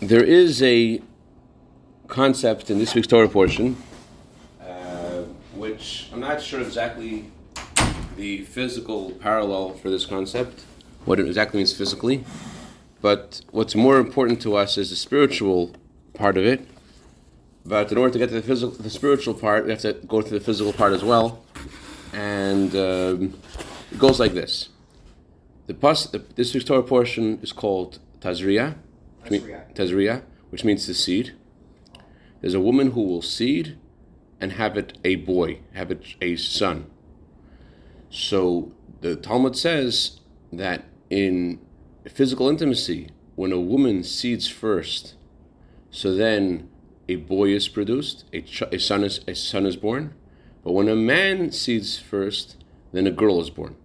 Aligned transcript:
There 0.00 0.24
is 0.24 0.62
a 0.62 1.02
concept 2.08 2.70
in 2.70 2.78
this 2.78 2.94
week's 2.94 3.06
Torah 3.06 3.28
portion, 3.28 3.76
uh, 4.58 5.24
which 5.54 6.08
I'm 6.10 6.20
not 6.20 6.40
sure 6.40 6.62
exactly 6.62 7.26
the 8.16 8.44
physical 8.46 9.10
parallel 9.10 9.74
for 9.74 9.90
this 9.90 10.06
concept, 10.06 10.64
what 11.04 11.20
it 11.20 11.26
exactly 11.26 11.58
means 11.58 11.74
physically, 11.74 12.24
but 13.02 13.42
what's 13.50 13.74
more 13.74 13.98
important 13.98 14.40
to 14.40 14.56
us 14.56 14.78
is 14.78 14.88
the 14.88 14.96
spiritual 14.96 15.72
part 16.14 16.38
of 16.38 16.46
it. 16.46 16.66
But 17.66 17.92
in 17.92 17.98
order 17.98 18.14
to 18.14 18.18
get 18.18 18.30
to 18.30 18.36
the 18.36 18.42
physical, 18.42 18.74
the 18.74 18.88
spiritual 18.88 19.34
part, 19.34 19.66
we 19.66 19.70
have 19.70 19.80
to 19.80 19.92
go 19.92 20.22
through 20.22 20.38
the 20.38 20.44
physical 20.44 20.72
part 20.72 20.94
as 20.94 21.04
well, 21.04 21.44
and 22.14 22.74
um, 22.74 23.38
it 23.92 23.98
goes 23.98 24.18
like 24.18 24.32
this: 24.32 24.70
the, 25.66 25.74
pus, 25.74 26.06
the 26.06 26.20
this 26.36 26.54
week's 26.54 26.64
Torah 26.64 26.82
portion 26.82 27.38
is 27.42 27.52
called 27.52 27.98
Tazria. 28.20 28.76
Tazria, 29.74 30.22
which 30.50 30.64
means 30.64 30.86
to 30.86 30.94
seed. 30.94 31.34
There's 32.40 32.54
a 32.54 32.60
woman 32.60 32.92
who 32.92 33.02
will 33.02 33.22
seed 33.22 33.78
and 34.40 34.52
have 34.52 34.76
it 34.76 34.96
a 35.04 35.16
boy, 35.16 35.60
have 35.74 35.90
it 35.90 36.14
a 36.20 36.36
son. 36.36 36.90
So 38.08 38.72
the 39.00 39.16
Talmud 39.16 39.56
says 39.56 40.20
that 40.52 40.84
in 41.10 41.60
physical 42.08 42.48
intimacy, 42.48 43.10
when 43.36 43.52
a 43.52 43.60
woman 43.60 44.02
seeds 44.02 44.48
first, 44.48 45.14
so 45.90 46.14
then 46.14 46.68
a 47.08 47.16
boy 47.16 47.50
is 47.50 47.68
produced, 47.68 48.24
a, 48.32 48.40
ch- 48.40 48.62
a 48.62 48.78
son 48.78 49.04
is 49.04 49.20
a 49.26 49.34
son 49.34 49.66
is 49.66 49.76
born. 49.76 50.14
But 50.62 50.72
when 50.72 50.88
a 50.88 50.96
man 50.96 51.52
seeds 51.52 51.98
first, 51.98 52.56
then 52.92 53.06
a 53.06 53.10
girl 53.10 53.40
is 53.40 53.50
born. 53.50 53.76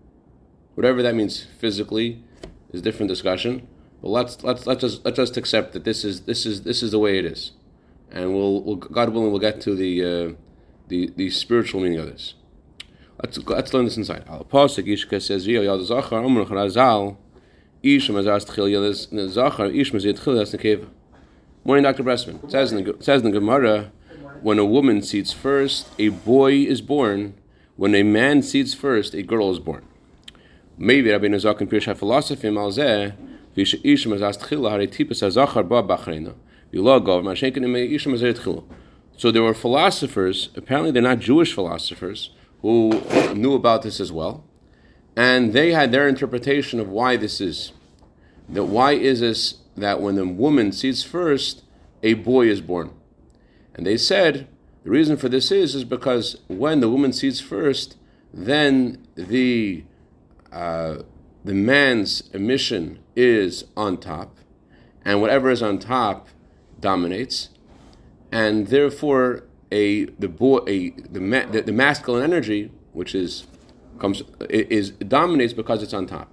Whatever 0.75 1.01
that 1.03 1.15
means 1.15 1.45
physically 1.57 2.23
is 2.71 2.81
a 2.81 2.83
different 2.83 3.09
discussion. 3.09 3.67
But 4.05 4.11
let's 4.11 4.43
let's 4.43 4.67
let's 4.67 4.81
just 4.81 5.03
let's 5.03 5.17
just 5.17 5.35
accept 5.35 5.73
that 5.73 5.83
this 5.83 6.05
is 6.05 6.21
this 6.21 6.45
is 6.45 6.61
this 6.61 6.83
is 6.83 6.91
the 6.91 6.99
way 6.99 7.17
it 7.17 7.25
is, 7.25 7.53
and 8.11 8.35
we'll, 8.35 8.61
we'll 8.61 8.75
God 8.75 9.09
willing 9.09 9.31
we'll 9.31 9.39
get 9.39 9.59
to 9.61 9.73
the 9.73 10.03
uh, 10.03 10.33
the 10.89 11.11
the 11.15 11.31
spiritual 11.31 11.81
meaning 11.81 11.97
of 11.97 12.05
this. 12.05 12.35
Let's 13.23 13.39
let's 13.39 13.73
learn 13.73 13.85
this 13.85 13.97
inside. 13.97 14.23
Al 14.27 14.45
pasuk 14.45 14.85
Yishka 14.85 15.19
says 15.19 15.47
V'yo 15.47 15.63
yad 15.63 15.83
zachar 15.83 16.23
amr 16.23 16.45
charazal 16.45 17.17
ish 17.81 18.07
mazas 18.09 18.45
tchil 18.45 18.69
yad 18.69 19.27
zachar 19.27 19.71
ish 19.75 19.91
mazit 19.91 20.19
tchil 20.19 20.37
yas 20.37 20.53
nekeva. 20.53 20.87
Morning, 21.63 21.81
Dr. 21.81 22.03
Bressman. 22.03 22.51
Says 22.51 22.71
in 22.71 22.83
the, 22.83 22.95
says 22.99 23.23
in 23.23 23.31
the 23.31 23.39
Gemara, 23.39 23.91
when 24.43 24.59
a 24.59 24.65
woman 24.65 25.01
seeds 25.01 25.33
first, 25.33 25.89
a 25.97 26.09
boy 26.09 26.51
is 26.51 26.79
born. 26.79 27.33
When 27.75 27.95
a 27.95 28.03
man 28.03 28.43
seeds 28.43 28.75
first, 28.75 29.15
a 29.15 29.23
girl 29.23 29.49
is 29.49 29.57
born. 29.57 29.83
Maybe 30.77 31.09
Rabbi 31.09 31.25
Nazak 31.25 31.59
and 31.59 31.71
Pirsha 31.71 31.97
philosophy 31.97 32.49
malzeh 32.49 33.15
So 39.17 39.31
there 39.31 39.43
were 39.43 39.53
philosophers. 39.53 40.49
Apparently, 40.55 40.91
they're 40.91 41.01
not 41.01 41.19
Jewish 41.19 41.53
philosophers 41.53 42.31
who 42.61 43.01
knew 43.33 43.53
about 43.53 43.83
this 43.83 43.99
as 43.99 44.11
well, 44.11 44.43
and 45.15 45.53
they 45.53 45.71
had 45.71 45.91
their 45.91 46.07
interpretation 46.07 46.79
of 46.79 46.89
why 46.89 47.15
this 47.15 47.39
is. 47.39 47.71
That 48.49 48.65
why 48.65 48.91
is 48.91 49.21
this 49.21 49.55
that 49.77 50.01
when 50.01 50.15
the 50.15 50.27
woman 50.27 50.71
seeds 50.71 51.03
first, 51.03 51.63
a 52.03 52.15
boy 52.15 52.47
is 52.47 52.61
born? 52.61 52.91
And 53.73 53.85
they 53.85 53.97
said 53.97 54.47
the 54.83 54.89
reason 54.89 55.17
for 55.17 55.29
this 55.29 55.51
is 55.51 55.75
is 55.75 55.83
because 55.83 56.37
when 56.47 56.79
the 56.79 56.89
woman 56.89 57.13
seeds 57.13 57.39
first, 57.39 57.97
then 58.33 59.05
the 59.15 59.83
uh, 60.51 60.97
the 61.45 61.53
man's 61.53 62.29
emission 62.33 62.99
is 63.15 63.65
on 63.77 63.97
top, 63.97 64.37
and 65.05 65.21
whatever 65.21 65.49
is 65.49 65.61
on 65.61 65.79
top 65.79 66.27
dominates, 66.79 67.49
and 68.31 68.67
therefore 68.67 69.43
a 69.71 70.05
the 70.05 70.27
boy 70.27 70.59
a 70.67 70.89
the, 70.89 71.21
ma- 71.21 71.45
the, 71.45 71.61
the 71.61 71.71
masculine 71.71 72.23
energy 72.23 72.71
which 72.93 73.13
is 73.13 73.45
comes 73.99 74.23
is 74.49 74.91
dominates 74.91 75.53
because 75.53 75.83
it's 75.83 75.93
on 75.93 76.07
top. 76.07 76.31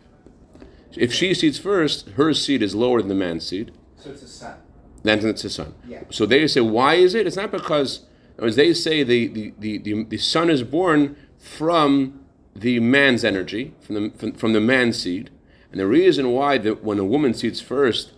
If 0.96 1.12
she 1.12 1.34
seeds 1.34 1.58
first, 1.58 2.08
her 2.10 2.32
seed 2.34 2.62
is 2.62 2.74
lower 2.74 3.00
than 3.00 3.08
the 3.08 3.14
man's 3.14 3.46
seed. 3.46 3.72
So 3.96 4.10
it's 4.10 4.22
a 4.22 4.28
son. 4.28 4.56
Then 5.02 5.26
it's 5.26 5.42
the 5.42 5.50
son. 5.50 5.74
Yeah. 5.86 6.02
So 6.10 6.26
they 6.26 6.46
say, 6.46 6.60
why 6.60 6.94
is 6.94 7.14
it? 7.14 7.26
It's 7.26 7.36
not 7.36 7.50
because, 7.50 8.06
as 8.38 8.56
they 8.56 8.74
say, 8.74 9.02
the, 9.02 9.26
the, 9.28 9.54
the, 9.58 9.78
the, 9.78 10.04
the 10.04 10.18
son 10.18 10.50
is 10.50 10.62
born 10.62 11.16
from 11.38 12.21
the 12.54 12.80
man's 12.80 13.24
energy, 13.24 13.74
from 13.80 13.94
the, 13.94 14.10
from, 14.16 14.32
from 14.32 14.52
the 14.52 14.60
man's 14.60 14.98
seed. 14.98 15.30
And 15.70 15.80
the 15.80 15.86
reason 15.86 16.32
why 16.32 16.58
that 16.58 16.84
when 16.84 16.98
a 16.98 17.04
woman 17.04 17.34
seeds 17.34 17.60
first, 17.60 18.12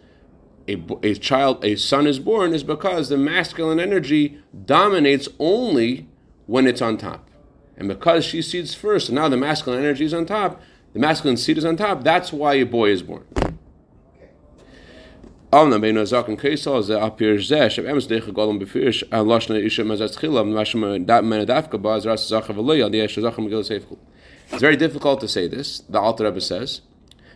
a, 0.67 0.83
a 1.03 1.15
child, 1.15 1.65
a 1.65 1.77
son 1.77 2.07
is 2.07 2.19
born, 2.19 2.53
is 2.53 2.65
because 2.65 3.09
the 3.09 3.17
masculine 3.17 3.79
energy 3.79 4.41
dominates 4.65 5.29
only 5.39 6.09
when 6.47 6.67
it's 6.67 6.83
on 6.83 6.99
top. 6.99 7.29
And 7.77 7.89
because 7.89 8.25
she 8.25 8.43
seeds 8.43 8.75
first, 8.75 9.09
and 9.09 9.17
now 9.17 9.29
the 9.29 9.37
masculine 9.37 9.81
energy 9.81 10.05
is 10.05 10.15
on 10.15 10.27
top, 10.27 10.61
the 10.93 11.01
masculine 11.01 11.37
seed 11.37 11.59
is 11.59 11.65
on 11.65 11.77
top, 11.77 12.05
that's 12.05 12.33
why 12.33 12.55
a 12.55 12.65
boy 12.65 12.91
is 12.91 13.03
born. 13.03 13.27
It's 24.55 24.61
very 24.61 24.77
difficult 24.77 25.21
to 25.21 25.27
say 25.27 25.49
this, 25.49 25.81
the 25.81 25.99
Alter 25.99 26.27
Rebbe 26.27 26.41
says, 26.41 26.83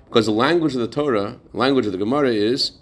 because 0.05 0.27
the 0.27 0.33
language 0.33 0.75
of 0.75 0.81
the 0.81 0.87
Torah, 0.87 1.41
language 1.53 1.84
of 1.84 1.91
the 1.91 1.99
Gemara 1.99 2.31
is 2.31 2.79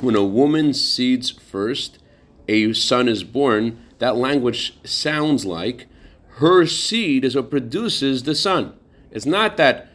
when 0.00 0.14
a 0.14 0.22
woman 0.22 0.74
seeds 0.74 1.30
first, 1.30 1.98
a 2.46 2.74
son 2.74 3.08
is 3.08 3.24
born, 3.24 3.82
that 4.00 4.16
language 4.16 4.78
sounds 4.84 5.46
like 5.46 5.86
her 6.32 6.66
seed 6.66 7.24
is 7.24 7.34
what 7.34 7.48
produces 7.50 8.24
the 8.24 8.34
son. 8.34 8.74
It's 9.10 9.24
not 9.24 9.56
that 9.56 9.88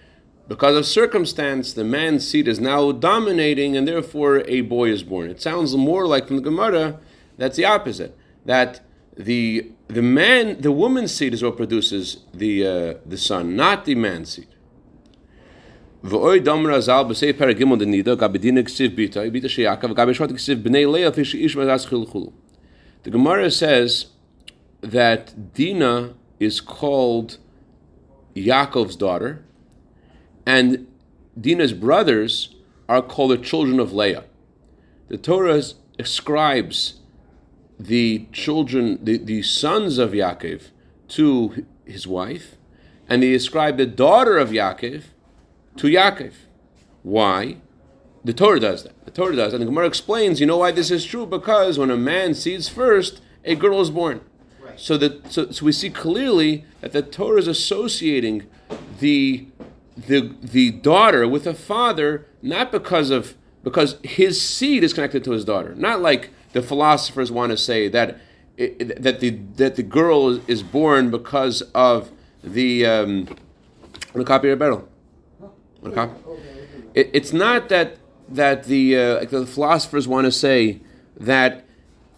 because 0.47 0.75
of 0.75 0.87
circumstance 0.87 1.73
the 1.73 1.83
man's 1.83 2.27
seed 2.27 2.47
is 2.47 2.59
now 2.59 2.91
dominating 2.91 3.77
and 3.77 3.87
therefore 3.87 4.43
a 4.47 4.61
boy 4.61 4.89
is 4.89 5.03
born. 5.03 5.29
It 5.29 5.43
sounds 5.43 5.77
more 5.77 6.07
like 6.07 6.25
from 6.25 6.37
the 6.37 6.41
Gemara 6.41 6.99
that's 7.37 7.57
the 7.57 7.65
opposite, 7.65 8.17
that 8.45 8.79
the 9.15 9.71
the 9.93 10.01
man, 10.01 10.61
the 10.61 10.71
woman's 10.71 11.13
seed 11.13 11.33
is 11.33 11.43
what 11.43 11.57
produces 11.57 12.17
the 12.33 12.67
uh, 12.67 12.93
the 13.05 13.17
son, 13.17 13.55
not 13.55 13.85
the 13.85 13.95
man's 13.95 14.33
seed. 14.33 14.47
The 16.01 16.19
Gemara 23.09 23.51
says 23.51 24.05
that 24.81 25.53
Dina 25.53 26.13
is 26.39 26.59
called 26.61 27.37
Yaakov's 28.35 28.95
daughter, 28.97 29.43
and 30.45 30.87
Dina's 31.39 31.73
brothers 31.73 32.55
are 32.89 33.01
called 33.01 33.31
the 33.31 33.37
children 33.37 33.79
of 33.79 33.93
Leah. 33.93 34.25
The 35.07 35.17
Torah 35.17 35.61
ascribes 35.97 36.99
the 37.79 38.27
children, 38.31 38.99
the, 39.03 39.17
the 39.17 39.41
sons 39.41 39.97
of 39.97 40.11
Yaakov, 40.11 40.69
to 41.09 41.65
his 41.85 42.07
wife, 42.07 42.55
and 43.09 43.21
they 43.21 43.33
ascribe 43.33 43.77
the 43.77 43.85
daughter 43.85 44.37
of 44.37 44.49
Yaakov 44.49 45.03
to 45.77 45.87
Yaakov. 45.87 46.33
Why? 47.03 47.57
The 48.23 48.33
Torah 48.33 48.59
does 48.59 48.83
that. 48.83 49.05
The 49.05 49.11
Torah 49.11 49.35
does, 49.35 49.53
and 49.53 49.61
the 49.61 49.65
Gemara 49.65 49.85
explains. 49.85 50.39
You 50.39 50.45
know 50.45 50.57
why 50.57 50.71
this 50.71 50.89
is 50.89 51.05
true? 51.05 51.25
Because 51.25 51.77
when 51.77 51.91
a 51.91 51.97
man 51.97 52.33
seeds 52.33 52.69
first, 52.69 53.21
a 53.43 53.55
girl 53.55 53.81
is 53.81 53.89
born. 53.89 54.21
Right. 54.61 54.79
So 54.79 54.97
that 54.97 55.31
so, 55.31 55.51
so 55.51 55.65
we 55.65 55.71
see 55.73 55.89
clearly 55.89 56.65
that 56.81 56.93
the 56.93 57.01
Torah 57.01 57.39
is 57.39 57.47
associating 57.47 58.47
the 58.99 59.47
the 59.97 60.33
the 60.41 60.71
daughter 60.71 61.27
with 61.27 61.45
a 61.45 61.53
father 61.53 62.25
not 62.41 62.71
because 62.71 63.09
of 63.09 63.35
because 63.63 63.97
his 64.03 64.41
seed 64.41 64.83
is 64.83 64.93
connected 64.93 65.23
to 65.25 65.31
his 65.31 65.45
daughter. 65.45 65.75
Not 65.75 66.01
like 66.01 66.31
the 66.53 66.61
philosophers 66.61 67.31
want 67.31 67.51
to 67.51 67.57
say 67.57 67.87
that 67.89 68.19
it, 68.55 69.01
that 69.01 69.19
the 69.19 69.31
that 69.57 69.75
the 69.75 69.83
girl 69.83 70.39
is, 70.47 70.63
born 70.63 71.09
because 71.09 71.61
of 71.73 72.11
the 72.43 72.85
um, 72.85 73.27
copy. 75.95 76.13
Want? 76.29 76.47
It, 76.93 77.09
it's 77.13 77.33
not 77.33 77.69
that 77.69 77.97
that 78.29 78.65
the 78.65 78.97
uh, 78.97 79.15
like 79.19 79.31
the 79.31 79.45
philosophers 79.45 80.07
want 80.07 80.25
to 80.25 80.31
say 80.31 80.81
that 81.17 81.65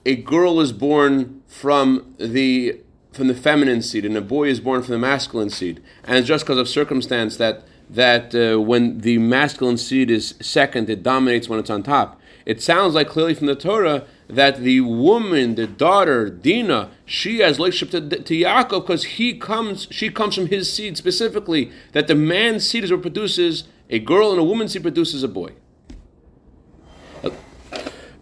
a 0.05 0.15
girl 0.17 0.59
is 0.59 0.71
born 0.71 1.41
from 1.47 2.13
the 2.17 2.81
from 3.13 3.27
the 3.27 3.35
feminine 3.35 3.81
seed 3.81 4.03
and 4.03 4.17
a 4.17 4.21
boy 4.21 4.49
is 4.49 4.59
born 4.59 4.83
from 4.83 4.91
the 4.91 4.99
masculine 4.99 5.49
seed, 5.49 5.81
and 6.03 6.17
it's 6.17 6.27
just 6.27 6.43
because 6.43 6.57
of 6.57 6.67
circumstance 6.67 7.37
that 7.37 7.63
that 7.89 8.35
uh, 8.35 8.59
when 8.59 8.99
the 8.99 9.17
masculine 9.19 9.77
seed 9.77 10.11
is 10.11 10.35
second, 10.41 10.89
it 10.89 11.01
dominates 11.01 11.47
when 11.47 11.59
it's 11.59 11.69
on 11.69 11.81
top. 11.81 12.19
It 12.45 12.61
sounds 12.61 12.93
like 12.93 13.07
clearly 13.07 13.33
from 13.33 13.47
the 13.47 13.55
Torah 13.55 14.05
that 14.28 14.60
the 14.60 14.80
woman, 14.80 15.54
the 15.54 15.66
daughter 15.66 16.30
Dina, 16.30 16.90
she 17.04 17.40
has 17.40 17.58
relationship 17.58 18.10
to, 18.10 18.22
to 18.22 18.34
Yaakov 18.34 18.82
because 18.82 19.04
he 19.04 19.34
comes, 19.34 19.88
she 19.90 20.08
comes 20.10 20.34
from 20.34 20.46
his 20.46 20.72
seed 20.72 20.96
specifically. 20.96 21.72
That 21.92 22.06
the 22.06 22.14
man's 22.14 22.68
seed 22.68 22.84
is 22.84 22.92
what 22.92 23.02
produces 23.02 23.64
a 23.88 23.98
girl, 23.98 24.30
and 24.30 24.40
a 24.40 24.44
woman's 24.44 24.72
seed 24.72 24.82
produces 24.82 25.22
a 25.22 25.28
boy. 25.28 25.52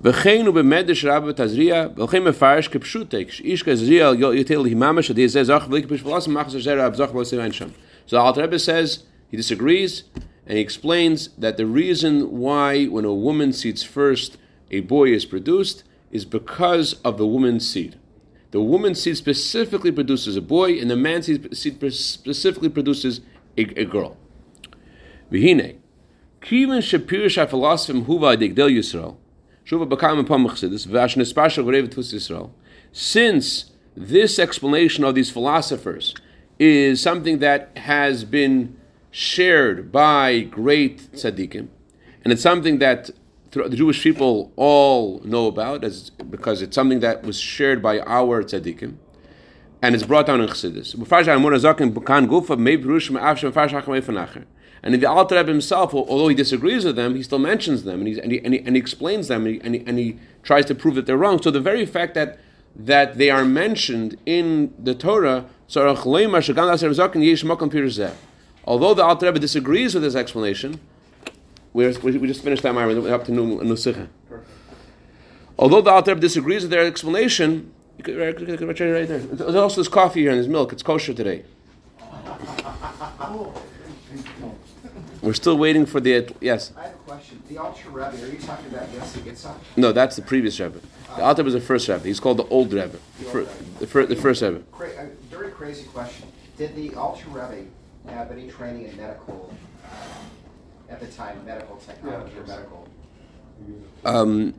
וכן 0.00 0.46
הוא 0.46 0.54
במדש 0.54 1.04
רב 1.04 1.28
בתזריע, 1.28 1.86
ולכן 1.96 2.24
מפרש 2.24 2.68
כפשוטי, 2.68 3.24
כשאיש 3.26 3.62
כזריע 3.62 4.10
יתל 4.34 4.64
היממה 4.64 5.02
שדי 5.02 5.28
זה 5.28 5.44
זך 5.44 5.66
וליק 5.70 5.86
בשפלוסם 5.86 6.34
מחזר 6.34 6.60
זה 6.60 6.86
רב 6.86 6.94
זך 6.94 7.14
ולא 7.14 7.24
סימן 7.24 7.52
שם. 7.52 7.68
So 8.06 8.16
Alter 8.16 8.42
Rebbe 8.42 8.58
says 8.58 9.04
he 9.30 9.36
disagrees 9.36 10.04
and 10.46 10.56
he 10.56 10.60
explains 10.60 11.28
that 11.36 11.56
the 11.56 11.66
reason 11.66 12.38
why 12.42 12.86
when 12.86 13.04
a 13.04 13.12
woman 13.12 13.52
seeds 13.52 13.82
first 13.82 14.38
a 14.70 14.80
boy 14.80 15.08
is 15.18 15.24
produced 15.26 15.82
is 16.13 16.23
because 16.25 16.93
of 17.03 17.17
the 17.17 17.27
woman's 17.27 17.69
seed. 17.69 17.97
The 18.51 18.61
woman's 18.61 19.01
seed 19.01 19.17
specifically 19.17 19.91
produces 19.91 20.37
a 20.37 20.41
boy, 20.41 20.79
and 20.79 20.89
the 20.89 20.95
man's 20.95 21.25
seed 21.25 21.93
specifically 21.93 22.69
produces 22.69 23.19
a, 23.57 23.63
a 23.81 23.83
girl. 23.83 24.15
Shapir 25.31 27.25
shafilosofim 27.25 28.05
huva 28.05 28.37
digdel 28.37 28.69
Yisrael, 28.69 29.17
shuva 29.65 29.89
bakam 29.89 30.23
nespashal 30.23 31.65
Yisrael. 31.65 32.51
Since 32.91 33.71
this 33.97 34.37
explanation 34.37 35.03
of 35.03 35.15
these 35.15 35.31
philosophers 35.31 36.13
is 36.59 37.01
something 37.01 37.39
that 37.39 37.75
has 37.75 38.23
been 38.23 38.77
shared 39.09 39.91
by 39.91 40.41
great 40.41 41.11
tzaddikim, 41.13 41.69
and 42.23 42.31
it's 42.31 42.43
something 42.43 42.77
that 42.77 43.09
the 43.53 43.75
Jewish 43.75 44.01
people 44.01 44.51
all 44.55 45.21
know 45.23 45.47
about 45.47 45.83
as 45.83 46.09
because 46.09 46.61
it's 46.61 46.75
something 46.75 46.99
that 47.01 47.23
was 47.23 47.39
shared 47.39 47.81
by 47.81 47.99
our 48.01 48.43
tzaddikim, 48.43 48.95
and 49.81 49.95
it's 49.95 50.03
brought 50.03 50.25
down 50.25 50.41
in 50.41 50.47
Chassidus. 50.47 50.95
And 54.85 54.95
in 54.95 54.99
the 54.99 55.09
Alter 55.09 55.35
Rebbe 55.35 55.49
himself, 55.49 55.93
although 55.93 56.27
he 56.27 56.35
disagrees 56.35 56.83
with 56.83 56.97
them, 56.97 57.15
he 57.15 57.23
still 57.23 57.39
mentions 57.39 57.83
them 57.83 58.01
and, 58.01 58.17
and, 58.17 58.31
he, 58.33 58.39
and, 58.43 58.53
he, 58.53 58.59
and 58.59 58.75
he 58.75 58.79
explains 58.79 59.29
them 59.29 59.45
and 59.45 59.55
he, 59.55 59.61
and, 59.61 59.75
he, 59.75 59.83
and 59.85 59.97
he 59.97 60.19
tries 60.43 60.65
to 60.65 60.75
prove 60.75 60.95
that 60.95 61.05
they're 61.05 61.15
wrong. 61.15 61.41
So 61.41 61.51
the 61.51 61.61
very 61.61 61.85
fact 61.85 62.15
that 62.15 62.39
that 62.75 63.17
they 63.17 63.29
are 63.29 63.45
mentioned 63.45 64.17
in 64.25 64.73
the 64.79 64.95
Torah, 64.95 65.45
although 68.65 68.93
the 68.93 69.03
Alter 69.03 69.25
Rebbe 69.27 69.39
disagrees 69.39 69.93
with 69.93 70.03
this 70.03 70.15
explanation, 70.15 70.79
we 71.73 71.87
we 71.87 72.27
just 72.27 72.43
finished 72.43 72.63
that 72.63 72.73
We're 72.75 73.13
up 73.13 73.25
to 73.25 73.31
Nusikha. 73.31 74.07
Although 75.57 75.81
the 75.81 75.91
Alter 75.91 76.15
disagrees 76.15 76.63
with 76.63 76.71
their 76.71 76.85
explanation, 76.85 77.73
you 77.97 78.03
could, 78.03 78.17
right, 78.17 78.39
right 78.39 79.07
there. 79.07 79.19
There's 79.19 79.55
also 79.55 79.81
this 79.81 79.87
coffee 79.87 80.21
here 80.21 80.31
and 80.31 80.39
this 80.39 80.47
milk. 80.47 80.73
It's 80.73 80.83
kosher 80.83 81.13
today. 81.13 81.43
We're 85.21 85.33
still 85.33 85.57
waiting 85.57 85.85
for 85.85 86.01
the 86.01 86.17
uh, 86.17 86.29
yes. 86.41 86.73
I 86.75 86.83
have 86.83 86.95
a 86.95 86.97
question. 86.97 87.41
The 87.47 87.57
Alter 87.57 87.89
Rebbe, 87.89 88.21
are 88.21 88.27
you 88.27 88.39
talking 88.39 88.67
about 88.67 88.89
Yossi 88.91 89.19
Yitzhak? 89.19 89.55
No, 89.77 89.93
that's 89.93 90.17
the 90.17 90.21
previous 90.21 90.59
Rebbe. 90.59 90.81
The 91.15 91.23
Alter 91.23 91.45
was 91.45 91.53
the 91.53 91.61
first 91.61 91.87
Rebbe. 91.87 92.03
He's 92.03 92.19
called 92.19 92.37
the 92.37 92.45
Old 92.47 92.73
Rebbe. 92.73 92.99
The, 93.19 93.25
old 93.27 93.35
Rebbe. 93.35 93.49
the, 93.79 93.87
fir- 93.87 94.05
the 94.05 94.17
first 94.17 94.41
Rebbe. 94.41 94.63
Cra- 94.73 94.89
a 94.89 95.05
very 95.33 95.51
crazy 95.51 95.85
question. 95.85 96.27
Did 96.57 96.75
the 96.75 96.93
Alter 96.95 97.29
Rebbe 97.29 97.67
have 98.07 98.31
any 98.31 98.49
training 98.49 98.89
in 98.89 98.97
medical 98.97 99.53
at 100.93 100.99
the 100.99 101.07
time, 101.07 101.43
medical 101.45 101.77
technology 101.77 102.37
or 102.37 102.45
medical? 102.45 102.87
Um, 104.05 104.53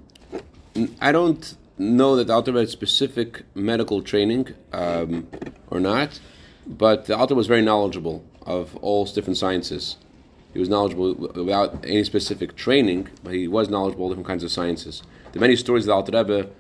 I 1.01 1.13
don't 1.13 1.57
know 1.79 2.17
that 2.17 2.27
the 2.27 2.33
Alter 2.33 2.53
had 2.53 2.69
specific 2.69 3.43
medical 3.55 4.03
training 4.03 4.49
um, 4.73 5.29
or 5.69 5.81
not, 5.81 6.21
but 6.67 7.07
the 7.07 7.17
Alter 7.17 7.35
was 7.35 7.47
very 7.47 7.63
knowledgeable 7.63 8.25
of 8.43 8.77
all 8.77 9.05
different 9.05 9.37
sciences. 9.37 9.97
He 10.53 10.59
was 10.59 10.69
knowledgeable 10.69 11.15
without 11.15 11.85
any 11.85 12.05
specific 12.05 12.57
training, 12.57 13.09
but 13.23 13.35
he 13.35 13.49
was 13.49 13.69
knowledgeable 13.69 14.07
of 14.07 14.13
different 14.13 14.29
kinds 14.29 14.45
of 14.45 14.51
sciences. 14.51 15.03
There 15.33 15.41
are 15.41 15.47
many 15.49 15.57
stories 15.57 15.85
of 15.85 15.89
the 15.89 15.95
Alter 15.95 16.13
Rebbe 16.13 16.51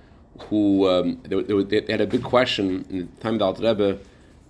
who 0.51 0.89
um, 0.89 1.21
they, 1.23 1.43
they, 1.43 1.81
they, 1.81 1.93
had 1.93 2.01
a 2.01 2.07
big 2.07 2.25
question 2.25 2.85
in 2.91 2.99
the 2.99 3.23
time 3.23 3.35
of 3.35 3.39
the 3.39 3.45
Alter 3.45 3.63
Rebbe 3.63 3.99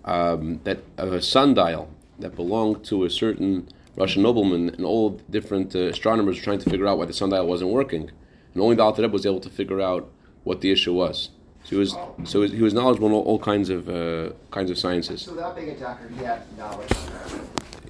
um, 0.05 0.61
that 0.65 0.82
of 0.97 1.12
a 1.12 1.21
sundial 1.21 1.91
that 2.19 2.35
belonged 2.35 2.85
to 2.85 3.05
a 3.05 3.11
certain 3.11 3.69
Russian 3.96 4.23
noblemen 4.23 4.70
and 4.70 4.85
all 4.85 5.20
different 5.31 5.75
uh, 5.75 5.81
astronomers 5.81 6.37
were 6.37 6.43
trying 6.43 6.58
to 6.58 6.70
figure 6.70 6.87
out 6.87 6.99
why 6.99 7.06
the 7.06 7.12
sundial 7.12 7.46
wasn't 7.46 7.70
working, 7.70 8.11
and 8.52 8.62
only 8.62 8.76
the 8.76 8.82
Alter 8.82 9.02
Rebbe 9.02 9.12
was 9.12 9.26
able 9.26 9.41
to 9.41 9.50
figure 9.50 9.81
out 9.81 10.11
what 10.43 10.61
the 10.61 10.70
issue 10.70 10.93
was. 10.93 11.31
So 11.64 11.70
he 11.70 11.76
was 11.76 11.96
so 12.25 12.43
he 12.43 12.61
was 12.61 12.75
knowledgeable 12.75 13.08
in 13.08 13.14
all, 13.14 13.23
all 13.23 13.38
kinds 13.38 13.70
of 13.70 13.88
uh, 13.88 14.31
kinds 14.50 14.70
of 14.70 14.79
sciences. 14.79 15.23
So 15.23 15.32
without 15.32 15.56
being 15.56 15.70
a 15.70 15.79
doctor, 15.79 16.08
he 16.08 16.25
had 16.25 16.43
knowledge. 16.58 16.91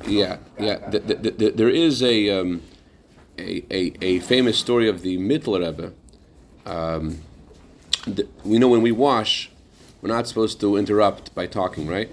Yeah, 0.06 0.36
yeah. 0.58 0.90
The, 0.90 0.98
the, 1.00 1.30
the, 1.30 1.50
there 1.50 1.70
is 1.70 2.02
a, 2.02 2.28
um, 2.28 2.62
a, 3.38 3.64
a, 3.70 3.92
a 4.02 4.18
famous 4.20 4.58
story 4.58 4.86
of 4.88 5.00
the 5.00 5.16
Mittler 5.16 5.66
Rebbe. 5.66 5.92
Um, 6.66 7.20
we 8.44 8.58
know 8.58 8.68
when 8.68 8.82
we 8.82 8.92
wash, 8.92 9.50
we're 10.02 10.10
not 10.10 10.28
supposed 10.28 10.60
to 10.60 10.76
interrupt 10.76 11.34
by 11.34 11.46
talking, 11.46 11.86
right? 11.86 12.10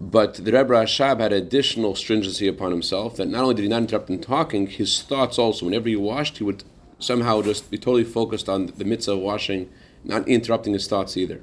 But 0.00 0.34
the 0.34 0.52
Rebbe 0.52 0.74
Rashab 0.74 1.20
had 1.20 1.32
additional 1.32 1.94
stringency 1.94 2.46
upon 2.46 2.70
himself 2.70 3.16
that 3.16 3.28
not 3.28 3.42
only 3.42 3.54
did 3.54 3.62
he 3.62 3.68
not 3.68 3.82
interrupt 3.82 4.10
in 4.10 4.20
talking, 4.20 4.66
his 4.66 5.00
thoughts 5.00 5.38
also, 5.38 5.64
whenever 5.64 5.88
he 5.88 5.96
washed, 5.96 6.38
he 6.38 6.44
would 6.44 6.64
somehow 6.98 7.42
just 7.42 7.70
be 7.70 7.78
totally 7.78 8.04
focused 8.04 8.48
on 8.48 8.66
the 8.76 8.84
mitzvah 8.84 9.12
of 9.12 9.20
washing, 9.20 9.70
not 10.04 10.28
interrupting 10.28 10.74
his 10.74 10.86
thoughts 10.86 11.16
either. 11.16 11.40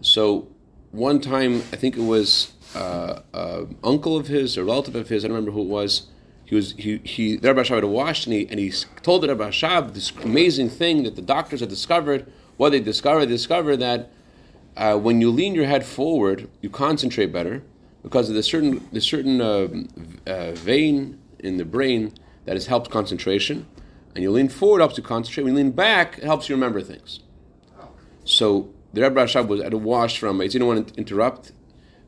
So 0.00 0.48
one 0.92 1.20
time, 1.20 1.56
I 1.72 1.76
think 1.76 1.96
it 1.96 2.02
was 2.02 2.52
uh, 2.74 3.20
uh, 3.34 3.64
uncle 3.82 4.16
of 4.16 4.28
his 4.28 4.56
or 4.56 4.64
relative 4.64 4.94
of 4.94 5.08
his, 5.08 5.24
I 5.24 5.28
don't 5.28 5.36
remember 5.36 5.52
who 5.52 5.62
it 5.62 5.68
was. 5.68 6.06
He 6.44 6.54
was 6.54 6.72
he 6.78 6.96
he 7.04 7.36
the 7.36 7.48
Rebbe 7.48 7.60
Rashab 7.62 7.74
had 7.74 7.84
washed 7.84 8.26
and 8.26 8.34
he 8.34 8.48
and 8.48 8.58
he 8.58 8.72
told 9.02 9.22
the 9.22 9.28
Rebbe 9.28 9.44
Rashab 9.44 9.92
this 9.92 10.10
amazing 10.22 10.70
thing 10.70 11.02
that 11.02 11.14
the 11.14 11.20
doctors 11.20 11.60
had 11.60 11.68
discovered. 11.68 12.30
What 12.56 12.70
they 12.70 12.80
discovered, 12.80 13.26
they 13.26 13.34
discovered 13.34 13.76
that 13.76 14.10
uh, 14.76 14.96
when 14.96 15.20
you 15.20 15.30
lean 15.30 15.54
your 15.54 15.66
head 15.66 15.84
forward, 15.84 16.48
you 16.60 16.70
concentrate 16.70 17.32
better 17.32 17.62
because 18.02 18.28
of 18.28 18.34
the 18.34 18.42
certain 18.42 18.88
the 18.92 19.00
certain 19.00 19.40
uh, 19.40 19.68
uh, 20.26 20.52
vein 20.52 21.18
in 21.38 21.56
the 21.56 21.64
brain 21.64 22.12
that 22.44 22.54
has 22.54 22.66
helped 22.66 22.90
concentration. 22.90 23.66
And 24.14 24.22
you 24.22 24.30
lean 24.30 24.48
forward 24.48 24.80
helps 24.80 24.96
you 24.96 25.02
concentrate. 25.02 25.44
When 25.44 25.52
you 25.54 25.62
lean 25.62 25.72
back, 25.72 26.18
it 26.18 26.24
helps 26.24 26.48
you 26.48 26.54
remember 26.54 26.80
things. 26.80 27.20
So 28.24 28.72
the 28.92 29.02
Rebbe 29.02 29.20
Rashab 29.20 29.46
was 29.48 29.60
at 29.60 29.72
a 29.72 29.78
wash 29.78 30.18
from. 30.18 30.40
He 30.40 30.48
didn't 30.48 30.66
want 30.66 30.88
to 30.88 30.94
interrupt, 30.94 31.52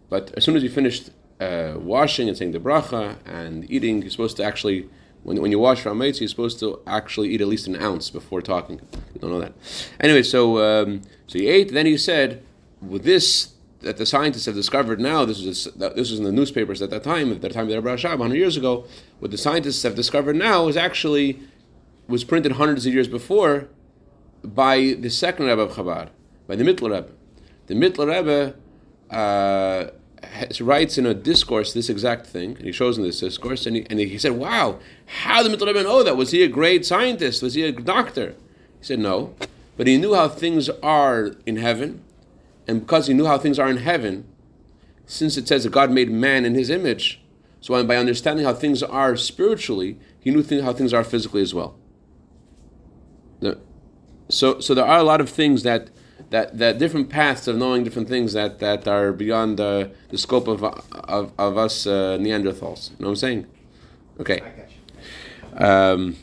but 0.08 0.32
as 0.36 0.44
soon 0.44 0.56
as 0.56 0.62
you 0.62 0.70
finished 0.70 1.10
uh, 1.40 1.74
washing 1.76 2.28
and 2.28 2.36
saying 2.36 2.52
the 2.52 2.58
bracha 2.58 3.16
and 3.24 3.70
eating, 3.70 4.02
you're 4.02 4.10
supposed 4.10 4.36
to 4.38 4.44
actually. 4.44 4.88
When, 5.22 5.38
when 5.42 5.50
you 5.50 5.58
wash 5.58 5.82
from 5.82 6.00
you're 6.00 6.14
supposed 6.14 6.60
to 6.60 6.80
actually 6.86 7.28
eat 7.28 7.42
at 7.42 7.46
least 7.46 7.66
an 7.66 7.76
ounce 7.76 8.08
before 8.08 8.40
talking. 8.40 8.80
You 9.12 9.20
don't 9.20 9.30
know 9.30 9.40
that. 9.40 9.52
Anyway, 10.00 10.23
so 10.23 10.58
um, 10.64 11.02
so 11.26 11.38
he 11.38 11.46
ate. 11.46 11.73
Then 11.73 11.85
he 11.85 11.99
said, 11.99 12.42
with 12.80 13.04
this 13.04 13.54
that 13.80 13.96
the 13.96 14.04
scientists 14.04 14.44
have 14.44 14.54
discovered 14.54 15.00
now, 15.00 15.25
this 15.25 15.42
was 15.42 15.64
this 15.75 16.10
was 16.10 16.18
in 16.18 16.25
the 16.25 16.32
newspapers 16.32 16.82
at 16.82 16.90
that 16.90 17.02
time, 17.02 17.32
at 17.32 17.40
the 17.40 17.49
time 17.49 17.62
of 17.62 17.68
the 17.68 17.76
Rebbe 17.76 17.88
Rashab, 17.88 18.18
100 18.18 18.37
years 18.37 18.56
ago. 18.56 18.84
What 19.20 19.30
the 19.30 19.38
scientists 19.38 19.82
have 19.82 19.94
discovered 19.94 20.37
now 20.37 20.68
is 20.68 20.76
actually 20.76 21.40
was 22.06 22.25
printed 22.25 22.52
hundreds 22.52 22.87
of 22.87 22.92
years 22.92 23.08
before 23.08 23.68
by 24.42 24.96
the 24.99 25.08
second 25.08 25.46
Rebbe 25.46 25.62
of 25.62 25.72
Chabad, 25.72 26.08
by 26.46 26.56
the 26.56 26.64
Mittler 26.64 26.90
Rebbe. 26.90 27.08
The 27.68 27.75
Mittler 27.75 28.08
Rebbe 28.08 28.54
uh, 29.10 29.90
has, 30.25 30.60
writes 30.60 30.99
in 30.99 31.06
a 31.06 31.14
discourse 31.14 31.72
this 31.72 31.88
exact 31.88 32.26
thing, 32.26 32.56
and 32.56 32.66
he 32.66 32.72
shows 32.72 32.99
in 32.99 33.04
this 33.04 33.20
discourse, 33.20 33.64
and 33.64 33.76
he, 33.76 33.87
and 33.88 33.99
he 33.99 34.18
said, 34.18 34.32
"Wow, 34.32 34.78
how 35.06 35.42
did 35.42 35.52
the 35.52 35.56
Mittler 35.56 35.68
Rebbe 35.68 35.84
know 35.84 36.02
that? 36.02 36.16
Was 36.16 36.32
he 36.32 36.42
a 36.42 36.49
great 36.49 36.84
scientist? 36.84 37.42
Was 37.42 37.54
he 37.54 37.62
a 37.62 37.72
doctor?" 37.72 38.34
He 38.78 38.84
said, 38.84 38.99
"No." 38.99 39.34
But 39.76 39.87
he 39.87 39.96
knew 39.96 40.14
how 40.14 40.28
things 40.28 40.68
are 40.82 41.37
in 41.46 41.56
heaven, 41.56 42.02
and 42.67 42.81
because 42.81 43.07
he 43.07 43.14
knew 43.14 43.26
how 43.26 43.38
things 43.38 43.59
are 43.59 43.69
in 43.69 43.79
heaven, 43.79 44.26
since 45.07 45.37
it 45.37 45.49
says 45.49 45.64
that 45.64 45.73
God 45.73 45.90
made 45.90 46.11
man 46.11 46.45
in 46.45 46.55
his 46.55 46.71
image, 46.71 47.21
so 47.61 47.83
by 47.85 47.97
understanding 47.97 48.47
how 48.47 48.55
things 48.55 48.83
are 48.83 49.17
spiritually, 49.17 49.99
he 50.19 50.31
knew 50.31 50.62
how 50.62 50.73
things 50.73 50.95
are 50.95 51.05
physically 51.05 51.43
as 51.43 51.52
well. 51.52 51.76
So, 54.29 54.61
so 54.61 54.75
there 54.75 54.87
are 54.87 54.99
a 54.99 55.02
lot 55.02 55.21
of 55.21 55.29
things 55.29 55.64
that, 55.64 55.90
that, 56.31 56.57
that 56.59 56.79
different 56.79 57.11
paths 57.11 57.49
of 57.49 57.57
knowing 57.57 57.83
different 57.83 58.09
things 58.09 58.33
that, 58.33 58.61
that 58.61 58.87
are 58.87 59.12
beyond 59.12 59.59
the, 59.59 59.90
the 60.09 60.19
scope 60.19 60.47
of, 60.47 60.62
of, 60.62 61.33
of 61.37 61.59
us 61.59 61.87
uh, 61.87 62.17
Neanderthals. 62.21 62.90
You 62.90 62.97
know 63.00 63.07
what 63.07 63.11
I'm 63.11 63.17
saying? 63.17 63.47
Okay. 64.21 64.40
Um, 65.57 66.17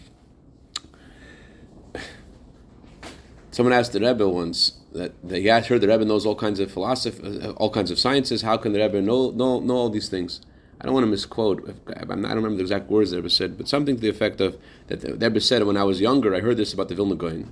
someone 3.52 3.74
asked 3.74 3.92
the 3.92 4.00
Rebbe 4.00 4.28
once, 4.28 4.77
that, 4.98 5.14
that 5.24 5.40
he 5.40 5.48
heard 5.48 5.82
the 5.82 5.88
Rebbe 5.88 6.06
knows 6.06 6.26
all 6.26 6.36
kinds 6.36 6.60
of 6.60 6.72
philosophy, 6.72 7.40
uh, 7.42 7.52
all 7.52 7.70
kinds 7.70 7.92
of 7.92 8.00
sciences. 8.00 8.42
How 8.42 8.58
can 8.58 8.74
the 8.74 8.80
Rebbe 8.80 9.02
know, 9.02 9.32
know, 9.32 9.60
know 9.60 9.76
all 9.76 9.90
these 9.90 10.10
things? 10.10 10.42
I 10.80 10.86
don't 10.86 10.94
want 10.94 11.06
to 11.06 11.10
misquote. 11.10 11.76
I 11.88 12.04
don't 12.06 12.24
remember 12.24 12.56
the 12.56 12.62
exact 12.62 12.90
words 12.90 13.12
the 13.12 13.18
Rebbe 13.18 13.30
said, 13.30 13.58
but 13.58 13.68
something 13.68 13.96
to 13.96 14.02
the 14.02 14.10
effect 14.10 14.40
of 14.42 14.58
that 14.88 15.02
the 15.02 15.16
Rebbe 15.16 15.40
said 15.40 15.64
when 15.64 15.78
I 15.78 15.84
was 15.84 16.02
younger. 16.02 16.36
I 16.36 16.42
heard 16.42 16.58
this 16.58 16.74
about 16.74 16.90
the 16.90 16.96
Vilna 16.96 17.16
Gaon. 17.16 17.52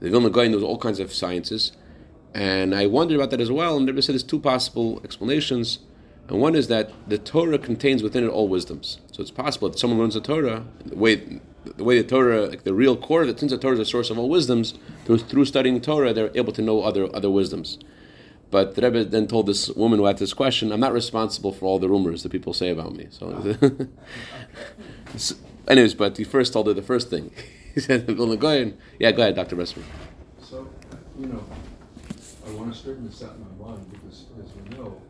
The 0.00 0.10
Vilna 0.10 0.30
Gaon 0.30 0.52
knows 0.52 0.62
all 0.62 0.78
kinds 0.78 1.00
of 1.00 1.12
sciences, 1.14 1.72
and 2.34 2.74
I 2.74 2.86
wondered 2.86 3.16
about 3.16 3.30
that 3.30 3.40
as 3.40 3.50
well. 3.50 3.76
And 3.76 3.88
the 3.88 3.92
Rebbe 3.92 4.02
said 4.02 4.14
there's 4.14 4.22
two 4.22 4.40
possible 4.40 5.00
explanations, 5.02 5.78
and 6.28 6.40
one 6.40 6.54
is 6.54 6.68
that 6.68 6.90
the 7.08 7.18
Torah 7.18 7.58
contains 7.58 8.02
within 8.02 8.24
it 8.24 8.28
all 8.28 8.48
wisdoms. 8.48 8.98
So 9.12 9.22
it's 9.22 9.30
possible 9.30 9.70
that 9.70 9.78
someone 9.78 9.98
learns 9.98 10.14
the 10.14 10.20
Torah 10.20 10.64
the 10.84 10.96
way 10.96 11.40
the 11.64 11.84
way 11.84 12.00
the 12.00 12.08
Torah, 12.08 12.46
like 12.46 12.64
the 12.64 12.74
real 12.74 12.96
core, 12.96 13.26
that 13.26 13.38
since 13.38 13.52
the 13.52 13.58
Torah 13.58 13.74
is 13.74 13.78
the 13.78 13.84
source 13.84 14.10
of 14.10 14.18
all 14.18 14.28
wisdoms, 14.28 14.74
through, 15.04 15.18
through 15.18 15.44
studying 15.44 15.80
Torah, 15.80 16.12
they're 16.12 16.30
able 16.34 16.52
to 16.52 16.62
know 16.62 16.82
other 16.82 17.14
other 17.14 17.30
wisdoms. 17.30 17.78
But 18.50 18.74
the 18.74 18.82
Rebbe 18.82 19.04
then 19.04 19.26
told 19.26 19.46
this 19.46 19.70
woman 19.70 19.98
who 19.98 20.06
asked 20.06 20.18
this 20.18 20.34
question, 20.34 20.72
"I'm 20.72 20.80
not 20.80 20.92
responsible 20.92 21.52
for 21.52 21.66
all 21.66 21.78
the 21.78 21.88
rumors 21.88 22.22
that 22.22 22.30
people 22.30 22.52
say 22.52 22.70
about 22.70 22.94
me." 22.94 23.06
So, 23.10 23.56
ah. 23.62 25.16
so 25.16 25.36
anyways, 25.68 25.94
but 25.94 26.18
he 26.18 26.24
first 26.24 26.52
told 26.52 26.66
her 26.66 26.74
the 26.74 26.82
first 26.82 27.08
thing. 27.08 27.30
he 27.74 27.80
said, 27.80 28.06
"Go 28.06 28.24
ahead, 28.24 28.76
"Yeah, 28.98 29.12
go 29.12 29.22
ahead, 29.22 29.36
Doctor 29.36 29.56
Bessman." 29.56 29.86
So, 30.42 30.68
you 31.18 31.26
know, 31.26 31.42
I 32.46 32.50
want 32.50 32.72
to 32.72 32.78
straighten 32.78 33.06
this 33.06 33.22
out 33.22 33.36
in 33.36 33.58
my 33.58 33.70
mind 33.70 33.90
because, 33.90 34.26
as 34.38 34.50
we 34.54 34.76
know, 34.76 35.00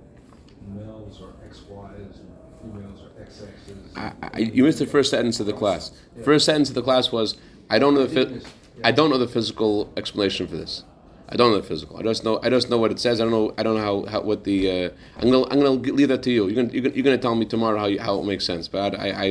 males 1.13 1.23
are 1.23 1.49
XYs 1.49 2.21
and 2.21 2.73
females 2.73 3.01
are 3.03 3.25
XXs. 3.25 3.97
I, 3.97 4.13
I, 4.35 4.39
you 4.39 4.65
missed 4.65 4.79
the 4.79 4.87
first 4.87 5.11
sentence 5.11 5.41
of 5.41 5.47
the 5.47 5.53
class. 5.53 5.93
Yeah. 6.17 6.25
First 6.25 6.47
sentence 6.47 6.69
of 6.69 6.75
the 6.75 6.83
class 6.83 7.13
was, 7.13 7.37
"I 7.71 7.79
don't 7.79 7.95
know 7.95 8.07
the 8.07 8.21
I 8.21 8.25
did 8.25 8.47
I 8.85 8.93
don't 8.93 9.11
know 9.11 9.19
the 9.19 9.29
physical 9.29 9.93
explanation 9.97 10.47
for 10.47 10.57
this. 10.57 10.85
I 11.29 11.37
don't 11.37 11.51
know 11.51 11.61
the 11.61 11.67
physical. 11.67 11.97
I 11.97 12.03
just 12.03 12.25
know 12.25 12.41
I 12.43 12.51
just 12.51 12.71
know 12.71 12.79
what 12.79 12.91
it 12.91 12.99
says. 12.99 13.21
I 13.21 13.25
don't 13.25 13.33
know 13.33 13.55
I 13.59 13.63
don't 13.63 13.77
know 13.77 14.05
how, 14.05 14.11
how 14.11 14.21
what 14.23 14.45
the 14.45 14.87
uh, 14.87 14.91
I'm 15.19 15.31
gonna 15.31 15.45
I'm 15.51 15.61
gonna 15.61 15.71
leave 15.71 16.09
that 16.09 16.23
to 16.25 16.31
you. 16.31 16.47
You're 16.47 16.57
gonna 16.57 16.73
you're 16.73 16.83
gonna, 16.83 16.95
you're 16.95 17.05
gonna 17.05 17.19
tell 17.19 17.35
me 17.35 17.47
tomorrow 17.47 17.79
how 17.79 17.87
you, 17.87 18.01
how 18.01 18.19
it 18.21 18.25
makes 18.25 18.45
sense. 18.45 18.69
But 18.69 18.99
I 18.99 19.11
I, 19.11 19.27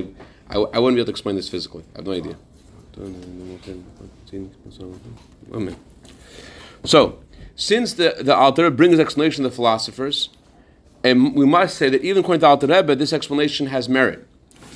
I 0.49 0.57
I 0.57 0.79
wouldn't 0.79 0.95
be 0.95 1.01
able 1.01 1.05
to 1.05 1.11
explain 1.11 1.35
this 1.35 1.49
physically. 1.49 1.83
I 1.95 1.99
have 1.99 2.05
no 2.05 2.13
idea. 2.13 2.37
So, 6.83 7.19
since 7.55 7.93
the 7.93 8.15
the 8.19 8.63
Rebbe 8.63 8.75
brings 8.75 8.99
explanation 8.99 9.43
to 9.43 9.49
the 9.49 9.55
philosophers, 9.55 10.29
and 11.03 11.35
we 11.35 11.45
must 11.45 11.77
say 11.77 11.89
that 11.89 12.01
even 12.01 12.23
according 12.23 12.41
to 12.41 12.47
Alter 12.47 12.67
Rebbe, 12.67 12.95
this 12.95 13.13
explanation 13.13 13.67
has 13.67 13.89
merit. 13.89 14.27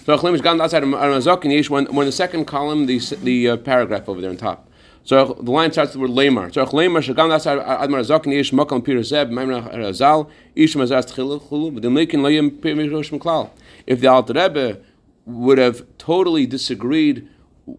So 0.05 0.17
Achlim 0.17 0.34
is 0.34 0.41
gone 0.41 0.62
outside 0.62 0.84
of 0.84 0.89
Aramazok, 0.89 1.44
and 1.44 1.53
Yesh, 1.53 1.70
when, 1.70 1.86
the 1.86 2.12
second 2.12 2.46
column, 2.46 2.86
the, 2.86 3.00
the 3.24 3.50
uh, 3.50 3.58
paragraph 3.58 4.08
over 4.08 4.22
there 4.22 4.29
on 4.29 4.38
top. 4.38 4.70
So 5.05 5.38
the 5.39 5.51
line 5.51 5.72
starts 5.72 5.96
with 5.96 6.10
the 6.10 6.13
word 6.13 6.32
lemar. 6.32 6.51
So 6.51 6.65
lemar 6.65 7.03
shagam 7.03 7.32
outside 7.32 7.60
ad 7.60 7.91
marazok 7.91 8.24
and 8.24 8.34
yesh 8.34 8.51
makam 8.51 8.84
pir 8.84 9.03
zeb 9.03 9.29
maimra 9.29 9.72
razal 9.75 10.32
ish 10.55 10.74
mazas 10.75 11.05
tchilu 11.05 11.74
but 11.74 11.84
the 11.84 11.89
lekin 11.89 12.22
layim 12.22 12.60
pir 12.60 12.75
mirosh 12.75 13.15
mklal. 13.15 13.51
If 13.86 14.01
the 14.01 14.08
Alter 14.08 14.34
Rebbe 14.34 14.79
would 15.27 15.60
have 15.60 15.86
totally 16.00 16.48
disagreed 16.48 17.27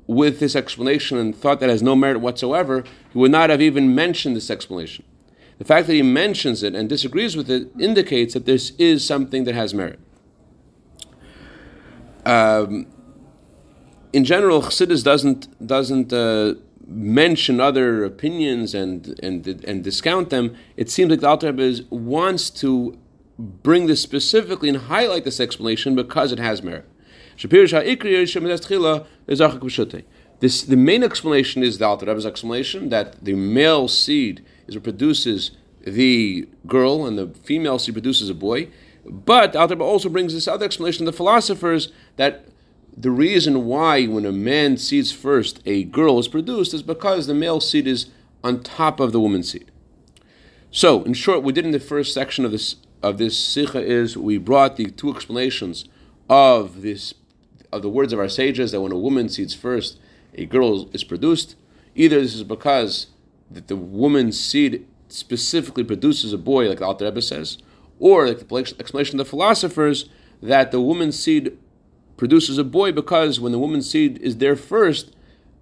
with 0.06 0.38
this 0.38 0.54
explanation 0.54 1.18
and 1.18 1.34
thought 1.34 1.58
that 1.58 1.68
has 1.68 1.82
no 1.82 1.96
merit 1.96 2.20
whatsoever, 2.20 2.84
he 3.12 3.18
would 3.18 3.32
not 3.32 3.50
have 3.50 3.60
even 3.60 3.92
mentioned 3.92 4.36
this 4.36 4.48
explanation. 4.48 5.04
The 5.58 5.64
fact 5.64 5.86
that 5.86 5.94
he 5.94 6.02
mentions 6.02 6.62
it 6.62 6.74
and 6.74 6.88
disagrees 6.88 7.36
with 7.36 7.50
it 7.50 7.68
indicates 7.78 8.34
that 8.34 8.44
this 8.44 8.70
is 8.78 9.04
something 9.04 9.44
that 9.44 9.54
has 9.54 9.72
merit. 9.72 9.98
Um, 12.26 12.86
in 14.12 14.24
general, 14.24 14.62
Chassidus 14.62 15.02
doesn't 15.02 15.66
doesn't 15.66 16.12
uh, 16.12 16.54
mention 16.86 17.60
other 17.60 18.04
opinions 18.04 18.74
and 18.74 19.18
and 19.22 19.46
and 19.46 19.84
discount 19.84 20.30
them. 20.30 20.54
It 20.76 20.90
seems 20.90 21.10
like 21.10 21.20
the 21.20 21.28
Alter 21.28 21.52
Rebbe 21.52 21.84
wants 21.90 22.50
to 22.62 22.98
bring 23.38 23.86
this 23.86 24.02
specifically 24.02 24.68
and 24.68 24.78
highlight 24.78 25.24
this 25.24 25.40
explanation 25.40 25.94
because 25.94 26.32
it 26.32 26.38
has 26.38 26.62
merit. 26.62 26.88
This 30.40 30.62
the 30.62 30.76
main 30.76 31.02
explanation 31.02 31.62
is 31.62 31.78
the 31.78 31.86
Alter 31.86 32.06
Rebbe's 32.06 32.26
explanation 32.26 32.88
that 32.90 33.24
the 33.24 33.34
male 33.34 33.88
seed 33.88 34.44
is 34.66 34.74
what 34.74 34.84
produces 34.84 35.52
the 35.82 36.48
girl 36.66 37.06
and 37.06 37.18
the 37.18 37.28
female 37.44 37.78
she 37.78 37.92
produces 37.92 38.28
a 38.28 38.34
boy. 38.34 38.68
But 39.04 39.54
Alter 39.54 39.80
also 39.80 40.08
brings 40.08 40.34
this 40.34 40.48
other 40.48 40.64
explanation 40.64 41.06
of 41.06 41.12
the 41.12 41.16
philosophers 41.16 41.92
that 42.16 42.46
the 42.96 43.10
reason 43.10 43.66
why 43.66 44.06
when 44.06 44.24
a 44.24 44.32
man 44.32 44.78
seeds 44.78 45.12
first 45.12 45.60
a 45.66 45.84
girl 45.84 46.18
is 46.18 46.28
produced 46.28 46.74
is 46.74 46.82
because 46.82 47.26
the 47.26 47.34
male 47.34 47.60
seed 47.60 47.86
is 47.86 48.06
on 48.42 48.62
top 48.62 49.00
of 49.00 49.12
the 49.12 49.20
woman's 49.20 49.52
seed. 49.52 49.70
So, 50.70 51.02
in 51.04 51.14
short, 51.14 51.42
we 51.42 51.52
did 51.52 51.64
in 51.64 51.70
the 51.70 51.80
first 51.80 52.12
section 52.12 52.44
of 52.44 52.52
this 52.52 52.76
of 53.02 53.18
this 53.18 53.38
sikha 53.38 53.80
is 53.80 54.16
we 54.16 54.38
brought 54.38 54.76
the 54.76 54.90
two 54.90 55.14
explanations 55.14 55.84
of 56.28 56.82
this 56.82 57.14
of 57.72 57.82
the 57.82 57.88
words 57.88 58.12
of 58.12 58.18
our 58.18 58.28
sages 58.28 58.72
that 58.72 58.80
when 58.80 58.92
a 58.92 58.98
woman 58.98 59.28
seeds 59.28 59.54
first, 59.54 59.98
a 60.34 60.46
girl 60.46 60.88
is 60.92 61.04
produced. 61.04 61.54
Either 61.94 62.20
this 62.20 62.34
is 62.34 62.42
because 62.42 63.08
that 63.50 63.68
the 63.68 63.76
woman's 63.76 64.38
seed 64.38 64.86
specifically 65.08 65.84
produces 65.84 66.32
a 66.32 66.38
boy, 66.38 66.68
like 66.68 66.78
the 66.78 66.86
Alter 66.86 67.04
Rebbe 67.04 67.22
says, 67.22 67.58
or 67.98 68.28
like 68.28 68.46
the 68.46 68.74
explanation 68.78 69.20
of 69.20 69.26
the 69.26 69.30
philosophers 69.30 70.08
that 70.42 70.70
the 70.70 70.80
woman's 70.80 71.18
seed 71.18 71.56
produces 72.16 72.58
a 72.58 72.64
boy 72.64 72.92
because 72.92 73.38
when 73.38 73.52
the 73.52 73.58
woman's 73.58 73.88
seed 73.88 74.18
is 74.18 74.38
there 74.38 74.56
first, 74.56 75.14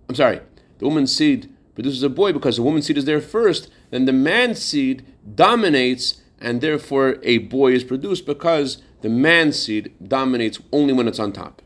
I'm 0.09 0.15
sorry, 0.15 0.41
the 0.79 0.87
woman's 0.87 1.15
seed 1.15 1.51
produces 1.75 2.03
a 2.03 2.09
boy 2.09 2.33
because 2.33 2.57
the 2.57 2.63
woman's 2.63 2.87
seed 2.87 2.99
is 2.99 3.05
there 3.05 3.21
first, 3.21 3.71
then 3.91 4.05
the 4.05 4.13
man's 4.13 4.63
seed 4.63 5.05
dominates 5.35 6.23
and 6.41 6.61
therefore 6.61 7.19
a 7.23 7.39
boy 7.39 7.73
is 7.73 7.85
produced 7.85 8.27
because 8.27 8.83
the 9.03 9.09
man's 9.09 9.59
seed 9.59 9.93
dominates 10.07 10.61
only 10.73 10.93
when 10.93 11.09
it's 11.09 11.19
on 11.19 11.33
top. 11.33 11.63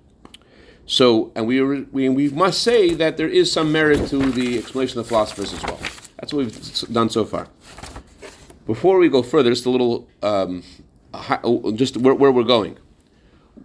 So, 0.86 1.32
and 1.34 1.46
we, 1.46 1.62
we, 1.62 2.08
we 2.08 2.30
must 2.30 2.62
say 2.62 2.94
that 2.94 3.18
there 3.18 3.28
is 3.28 3.52
some 3.52 3.70
merit 3.70 4.08
to 4.08 4.30
the 4.30 4.58
explanation 4.58 4.98
of 4.98 5.04
the 5.04 5.08
philosophers 5.08 5.52
as 5.52 5.62
well. 5.62 5.78
That's 6.28 6.34
what 6.34 6.44
we've 6.44 6.92
done 6.92 7.08
so 7.08 7.24
far. 7.24 7.48
Before 8.66 8.98
we 8.98 9.08
go 9.08 9.22
further, 9.22 9.48
just 9.48 9.64
a 9.64 9.70
little, 9.70 10.06
um, 10.22 10.62
just 11.74 11.96
where, 11.96 12.12
where 12.12 12.30
we're 12.30 12.42
going. 12.42 12.76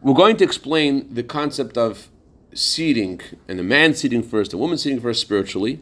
We're 0.02 0.14
going 0.14 0.38
to 0.38 0.46
explain 0.46 1.14
the 1.14 1.24
concept 1.24 1.78
of 1.78 2.08
seating 2.54 3.20
and 3.50 3.60
the 3.60 3.64
man 3.64 3.96
seating 3.96 4.24
first, 4.24 4.52
the 4.52 4.58
woman 4.58 4.78
seating 4.78 5.02
first 5.02 5.20
spiritually, 5.20 5.82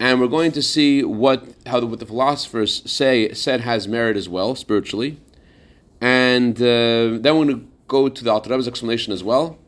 and 0.00 0.20
we're 0.20 0.26
going 0.26 0.50
to 0.50 0.62
see 0.62 1.04
what 1.04 1.46
how 1.66 1.78
the, 1.78 1.86
what 1.86 2.00
the 2.00 2.06
philosophers 2.06 2.82
say 2.90 3.32
said 3.32 3.60
has 3.60 3.86
merit 3.86 4.16
as 4.16 4.28
well 4.28 4.56
spiritually, 4.56 5.20
and 6.00 6.60
uh, 6.60 7.18
then 7.22 7.38
we're 7.38 7.44
going 7.44 7.48
to 7.60 7.68
go 7.86 8.08
to 8.08 8.24
the 8.24 8.32
Alter 8.32 8.52
explanation 8.52 9.12
as 9.12 9.22
well, 9.22 9.58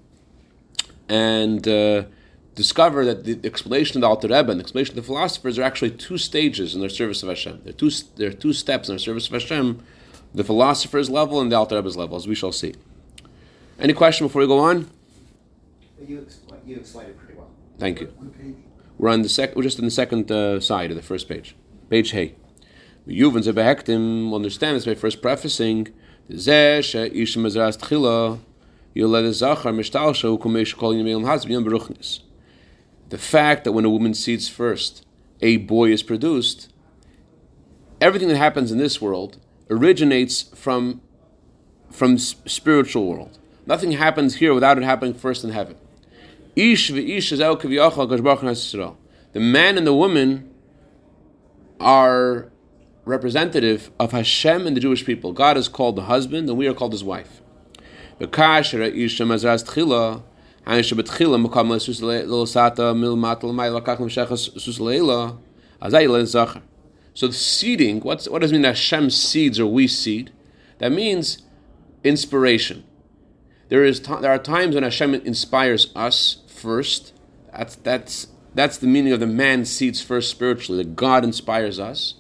and 1.09 1.69
uh, 1.69 2.03
discover 2.57 3.05
that 3.05 3.25
the 3.25 3.39
explanation 3.45 3.99
of 3.99 4.01
the 4.01 4.09
Alter 4.09 4.29
Rebbe 4.29 4.51
and 4.51 4.59
the 4.59 4.65
explanation 4.65 4.99
of 4.99 5.05
the 5.05 5.07
philosophers 5.07 5.59
are 5.59 5.63
actually 5.63 5.93
two 5.93 6.19
stages 6.19 6.75
in 6.75 6.81
their 6.81 6.89
service 6.89 7.23
of 7.23 7.29
Hashem. 7.29 7.61
There 7.63 7.71
are 7.71 7.77
two 7.77 7.91
there 8.17 8.31
are 8.31 8.33
two 8.33 8.53
steps 8.53 8.89
in 8.89 8.95
their 8.95 8.99
service 8.99 9.29
of 9.29 9.35
Hashem, 9.35 9.81
the 10.35 10.43
philosopher's 10.43 11.09
level 11.09 11.41
and 11.41 11.53
the 11.53 11.57
Alter 11.57 11.77
Rebbe's 11.77 11.97
level, 11.97 12.17
as 12.17 12.27
we 12.27 12.35
shall 12.35 12.53
see. 12.53 12.75
Any 13.79 13.93
question 13.93 14.27
before 14.27 14.41
we 14.41 14.49
go 14.49 14.59
on? 14.59 14.91
You 16.09 16.21
explain, 16.21 16.61
you 16.67 16.77
explained 16.77 17.11
it 17.11 17.19
pretty 17.19 17.35
well. 17.35 17.51
Thank 17.79 18.01
you. 18.01 18.13
We're 18.99 19.11
on 19.11 19.23
the 19.23 19.29
sec. 19.29 19.55
We're 19.55 19.63
just 19.63 19.79
on 19.79 19.85
the 19.85 19.91
second 19.91 20.33
uh, 20.33 20.59
side 20.61 20.91
of 20.91 20.97
the 20.97 21.03
first 21.03 21.29
page. 21.29 21.55
Page 21.91 22.11
Hey. 22.11 22.35
Yuvan 23.07 23.43
Zebehektim 23.45 24.31
will 24.31 24.37
understand 24.37 24.77
this 24.77 24.87
by 24.87 24.95
first 24.95 25.21
prefacing. 25.23 25.89
"Zeh 26.31 26.83
she'ish 26.83 27.37
mezras 27.37 27.77
tchila, 27.79 28.41
yoled 28.95 29.33
zachar 29.33 29.73
mishtalsha 29.73 30.37
ukumesh 30.37 30.75
kol 30.77 30.95
yemei 30.95 31.23
hazbi 31.23 31.51
yom 31.51 31.65
beruchnis." 31.65 32.21
The 33.09 33.19
fact 33.19 33.65
that 33.65 33.73
when 33.73 33.85
a 33.85 33.91
woman 33.91 34.15
seeds 34.15 34.49
first, 34.49 35.05
a 35.41 35.59
boy 35.59 35.93
is 35.93 36.03
produced. 36.03 36.73
Everything 38.01 38.29
that 38.29 38.37
happens 38.37 38.73
in 38.73 38.79
this 38.79 39.01
world 39.01 39.39
originates 39.71 40.43
from 40.43 41.01
from 41.91 42.19
spiritual 42.19 43.07
world. 43.07 43.39
Nothing 43.65 43.93
happens 43.93 44.37
here 44.37 44.53
without 44.53 44.77
it 44.77 44.85
happening 44.85 45.15
first 45.15 45.45
in 45.45 45.51
heaven. 45.51 45.77
Ish. 46.57 46.89
The 46.89 48.97
man 49.35 49.79
and 49.79 49.87
the 49.87 49.95
woman 49.95 50.51
are 51.81 52.51
representative 53.05 53.91
of 54.01 54.13
Hashem 54.13 54.67
and 54.67 54.77
the 54.77 54.81
Jewish 54.81 55.07
people. 55.07 55.33
God 55.33 55.57
is 55.57 55.69
called 55.69 55.97
the 55.97 56.03
husband, 56.03 56.49
and 56.49 56.59
we 56.59 56.67
are 56.67 56.75
called 56.75 56.93
his 56.93 57.05
wife. 57.05 57.41
So 67.15 67.29
the 67.29 67.33
seeding, 67.33 68.01
what's, 68.01 68.29
what 68.29 68.43
does 68.43 68.51
it 68.51 68.55
mean 68.55 68.63
that 68.63 68.69
Hashem 68.69 69.11
seeds 69.11 69.61
or 69.61 69.67
we 69.67 69.87
seed? 69.87 70.33
That 70.79 70.93
means 70.93 71.43
inspiration. 72.03 72.85
There 73.69 73.85
is 73.85 74.01
there 74.01 74.31
are 74.31 74.39
times 74.39 74.75
when 74.75 74.85
Hashem 74.85 75.15
inspires 75.15 75.93
us 75.97 76.39
first. 76.47 77.13
That's 77.53 77.77
that's 77.77 78.29
that's 78.55 78.79
the 78.79 78.87
meaning 78.87 79.13
of 79.13 79.21
the 79.21 79.27
man 79.27 79.65
seeds 79.65 80.01
first 80.01 80.31
spiritually. 80.31 80.83
That 80.83 80.95
God 80.95 81.25
inspires 81.25 81.81
us, 81.81 82.15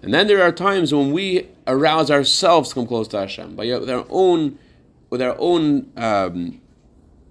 and 0.00 0.14
then 0.14 0.26
there 0.26 0.42
are 0.42 0.52
times 0.52 0.94
when 0.94 1.12
we 1.12 1.48
arouse 1.66 2.10
ourselves 2.10 2.70
to 2.70 2.76
come 2.76 2.86
close 2.86 3.08
to 3.08 3.18
Hashem 3.18 3.56
by 3.56 3.66
with 3.78 3.90
our 3.90 4.06
own 4.08 4.58
with 5.10 5.20
our 5.20 5.36
own 5.38 5.92
um, 5.96 6.60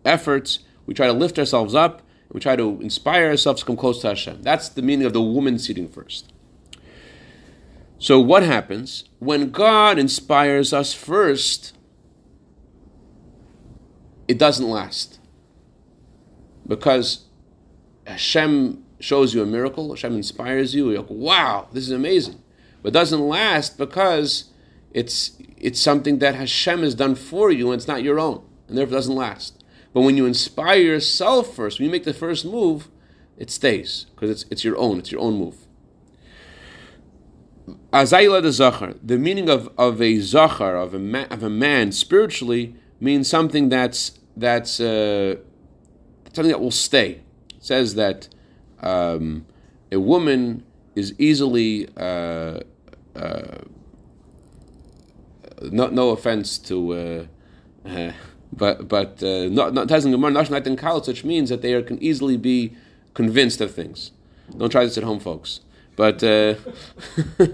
efforts. 0.05 0.59
We 0.85 0.93
try 0.93 1.07
to 1.07 1.13
lift 1.13 1.39
ourselves 1.39 1.75
up. 1.75 2.01
We 2.31 2.39
try 2.39 2.55
to 2.55 2.79
inspire 2.81 3.27
ourselves 3.27 3.61
to 3.61 3.65
come 3.65 3.77
close 3.77 4.01
to 4.01 4.09
Hashem. 4.09 4.41
That's 4.41 4.69
the 4.69 4.81
meaning 4.81 5.05
of 5.05 5.13
the 5.13 5.21
woman 5.21 5.59
seeding 5.59 5.87
first. 5.87 6.33
So 7.97 8.19
what 8.19 8.43
happens 8.43 9.05
when 9.19 9.51
God 9.51 9.97
inspires 9.97 10.73
us 10.73 10.93
first? 10.93 11.73
It 14.27 14.37
doesn't 14.37 14.67
last 14.67 15.19
because 16.67 17.25
Hashem 18.07 18.83
shows 18.99 19.33
you 19.33 19.41
a 19.41 19.45
miracle, 19.45 19.89
Hashem 19.91 20.15
inspires 20.15 20.73
you, 20.73 20.89
you're 20.89 21.01
like, 21.01 21.09
wow, 21.09 21.67
this 21.71 21.83
is 21.83 21.91
amazing. 21.91 22.41
But 22.81 22.89
it 22.89 22.93
doesn't 22.93 23.21
last 23.27 23.77
because 23.77 24.51
it's 24.91 25.37
it's 25.57 25.79
something 25.79 26.19
that 26.19 26.35
Hashem 26.35 26.81
has 26.81 26.95
done 26.95 27.15
for 27.15 27.51
you 27.51 27.71
and 27.71 27.79
it's 27.79 27.87
not 27.87 28.03
your 28.03 28.19
own, 28.19 28.43
and 28.67 28.77
therefore 28.77 28.93
it 28.93 28.97
doesn't 28.97 29.15
last. 29.15 29.63
But 29.95 30.01
when 30.01 30.17
you 30.17 30.25
inspire 30.25 30.81
yourself 30.81 31.55
first, 31.55 31.79
when 31.79 31.85
you 31.85 31.91
make 31.91 32.03
the 32.03 32.13
first 32.13 32.43
move, 32.43 32.89
it 33.37 33.49
stays 33.49 34.07
because 34.13 34.29
it's 34.29 34.45
it's 34.51 34.61
your 34.61 34.77
own, 34.77 34.99
it's 34.99 35.09
your 35.09 35.21
own 35.21 35.35
move. 35.35 35.55
Azayla 37.93 38.41
the 38.41 38.51
Zachar, 38.51 38.95
the 39.01 39.17
meaning 39.17 39.47
of, 39.47 39.69
of 39.77 40.01
a 40.01 40.19
Zachar, 40.19 40.75
of 40.75 40.93
a, 40.93 40.99
man, 40.99 41.27
of 41.31 41.43
a 41.43 41.49
man 41.49 41.93
spiritually, 41.93 42.75
means 42.99 43.29
something 43.29 43.69
that's, 43.69 44.19
that's 44.35 44.81
uh, 44.81 45.35
something 46.33 46.51
that 46.51 46.59
will 46.59 46.71
stay. 46.71 47.21
It 47.55 47.63
says 47.63 47.95
that 47.95 48.27
um, 48.81 49.45
a 49.93 49.99
woman 50.01 50.65
is 50.93 51.13
easily, 51.17 51.87
uh, 51.95 52.59
uh, 53.15 53.59
no, 55.61 55.87
no 55.87 56.09
offense 56.09 56.57
to, 56.57 57.27
uh, 57.85 57.89
uh, 57.89 58.11
but 58.51 58.87
but 58.87 59.21
uh, 59.23 59.47
not 59.49 59.73
not 59.73 59.89
which 61.07 61.23
means 61.23 61.49
that 61.49 61.61
they 61.61 61.73
are, 61.73 61.81
can 61.81 62.01
easily 62.01 62.37
be 62.37 62.75
convinced 63.13 63.61
of 63.61 63.73
things. 63.73 64.11
Don't 64.57 64.69
try 64.69 64.85
this 64.85 64.97
at 64.97 65.03
home, 65.03 65.19
folks. 65.19 65.61
But 65.95 66.23
uh, 66.23 66.55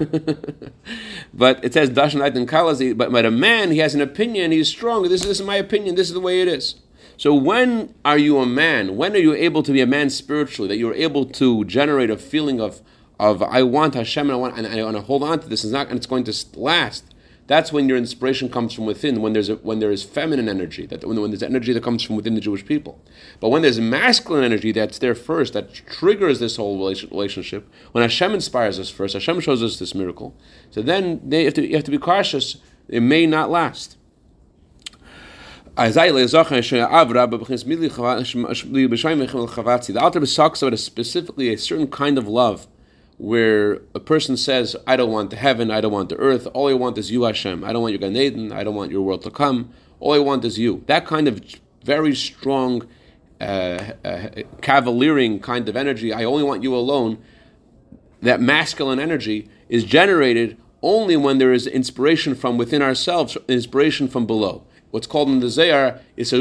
but 1.33 1.63
it 1.63 1.73
says 1.73 1.89
dashan 1.91 2.25
and 2.35 2.47
kalazi. 2.47 2.97
But 2.97 3.11
but 3.11 3.25
a 3.25 3.31
man, 3.31 3.71
he 3.71 3.77
has 3.79 3.93
an 3.93 4.01
opinion. 4.01 4.51
He's 4.51 4.67
strong. 4.67 5.03
This, 5.03 5.21
this 5.23 5.39
is 5.39 5.45
my 5.45 5.55
opinion. 5.55 5.95
This 5.95 6.07
is 6.07 6.13
the 6.13 6.19
way 6.19 6.41
it 6.41 6.47
is. 6.47 6.75
So 7.17 7.35
when 7.35 7.93
are 8.03 8.17
you 8.17 8.39
a 8.39 8.47
man? 8.47 8.97
When 8.97 9.13
are 9.13 9.19
you 9.19 9.35
able 9.35 9.61
to 9.63 9.71
be 9.71 9.81
a 9.81 9.85
man 9.85 10.09
spiritually? 10.09 10.67
That 10.67 10.77
you're 10.77 10.95
able 10.95 11.25
to 11.25 11.63
generate 11.65 12.09
a 12.09 12.17
feeling 12.17 12.59
of 12.59 12.81
of 13.19 13.43
I 13.43 13.61
want 13.61 13.93
Hashem 13.93 14.27
and 14.27 14.33
I 14.33 14.35
want 14.37 14.57
and 14.57 14.65
I 14.67 14.83
want 14.83 14.97
to 14.97 15.03
hold 15.03 15.21
on 15.21 15.39
to 15.39 15.47
this. 15.47 15.63
It's 15.63 15.71
not 15.71 15.89
and 15.89 15.97
it's 15.97 16.07
going 16.07 16.23
to 16.23 16.33
last. 16.55 17.05
That's 17.51 17.73
when 17.73 17.89
your 17.89 17.97
inspiration 17.97 18.47
comes 18.47 18.71
from 18.71 18.85
within. 18.85 19.21
When 19.21 19.33
there's 19.33 19.49
a, 19.49 19.55
when 19.55 19.79
there 19.79 19.91
is 19.91 20.05
feminine 20.05 20.47
energy, 20.47 20.85
that 20.85 21.03
when, 21.03 21.19
when 21.19 21.31
there's 21.31 21.43
energy 21.43 21.73
that 21.73 21.83
comes 21.83 22.01
from 22.01 22.15
within 22.15 22.33
the 22.33 22.39
Jewish 22.39 22.65
people. 22.65 23.03
But 23.41 23.49
when 23.49 23.61
there's 23.61 23.77
masculine 23.77 24.45
energy 24.45 24.71
that's 24.71 24.99
there 24.99 25.13
first, 25.13 25.51
that 25.51 25.73
triggers 25.73 26.39
this 26.39 26.55
whole 26.55 26.77
relationship. 26.77 27.69
When 27.91 28.03
Hashem 28.03 28.33
inspires 28.33 28.79
us 28.79 28.89
first, 28.89 29.15
Hashem 29.15 29.41
shows 29.41 29.61
us 29.61 29.79
this 29.79 29.93
miracle. 29.93 30.33
So 30.69 30.81
then 30.81 31.19
they 31.27 31.43
have 31.43 31.53
to, 31.55 31.67
you 31.67 31.75
have 31.75 31.83
to 31.83 31.91
be 31.91 31.97
cautious. 31.97 32.55
It 32.87 33.01
may 33.01 33.25
not 33.25 33.49
last. 33.49 33.97
The 35.75 35.83
Alter 39.99 40.25
talks 40.25 40.61
about 40.61 40.73
a 40.73 40.77
specifically 40.77 41.53
a 41.53 41.57
certain 41.57 41.87
kind 41.87 42.17
of 42.17 42.29
love 42.29 42.67
where 43.21 43.73
a 43.93 43.99
person 43.99 44.35
says, 44.35 44.75
I 44.87 44.95
don't 44.95 45.11
want 45.11 45.29
the 45.29 45.35
heaven, 45.35 45.69
I 45.69 45.79
don't 45.79 45.91
want 45.91 46.09
the 46.09 46.15
earth, 46.15 46.47
all 46.55 46.69
I 46.69 46.73
want 46.73 46.97
is 46.97 47.11
you, 47.11 47.21
Hashem. 47.21 47.63
I 47.63 47.71
don't 47.71 47.83
want 47.83 47.91
your 47.91 47.99
Gan 47.99 48.17
Eden, 48.17 48.51
I 48.51 48.63
don't 48.63 48.73
want 48.73 48.89
your 48.89 49.03
world 49.03 49.21
to 49.21 49.29
come, 49.29 49.71
all 49.99 50.13
I 50.13 50.17
want 50.17 50.43
is 50.43 50.57
you. 50.57 50.83
That 50.87 51.05
kind 51.05 51.27
of 51.27 51.39
very 51.83 52.15
strong, 52.15 52.87
uh, 53.39 53.91
uh, 54.03 54.29
cavaliering 54.63 55.39
kind 55.39 55.69
of 55.69 55.77
energy, 55.77 56.11
I 56.11 56.23
only 56.23 56.41
want 56.41 56.63
you 56.63 56.75
alone, 56.75 57.19
that 58.23 58.41
masculine 58.41 58.99
energy 58.99 59.47
is 59.69 59.83
generated 59.83 60.57
only 60.81 61.15
when 61.15 61.37
there 61.37 61.53
is 61.53 61.67
inspiration 61.67 62.33
from 62.33 62.57
within 62.57 62.81
ourselves, 62.81 63.37
inspiration 63.47 64.07
from 64.07 64.25
below. 64.25 64.65
What's 64.89 65.05
called 65.05 65.29
in 65.29 65.41
the 65.41 65.49
Zohar 65.49 65.99
is 66.17 66.31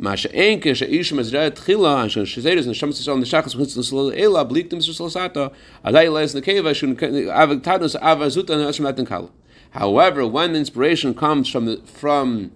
Masha 0.00 0.28
Enke, 0.30 0.62
Shaish 0.62 1.12
Mazrat 1.12 1.56
Khila, 1.56 2.02
and 2.02 2.10
Shazedas 2.10 2.64
and 2.64 2.74
Shamas 2.74 3.12
on 3.12 3.20
the 3.20 3.26
Shakas 3.26 3.54
with 3.54 3.74
the 3.74 3.82
Sulal 3.82 4.18
Ela, 4.18 4.44
Bleak 4.44 4.70
them 4.70 4.78
Sulasata, 4.78 5.52
Adaila 5.84 6.22
is 6.22 6.32
the 6.32 6.40
Keva, 6.40 6.74
Shun 6.74 6.96
Avatanos 6.96 8.00
Avazuta 8.00 8.50
and 8.50 8.62
Ashmatan 8.62 9.06
Kal. 9.06 9.30
However, 9.72 10.26
when 10.26 10.56
inspiration 10.56 11.14
comes 11.14 11.48
from 11.50 11.66
the, 11.66 11.76
from 11.84 12.50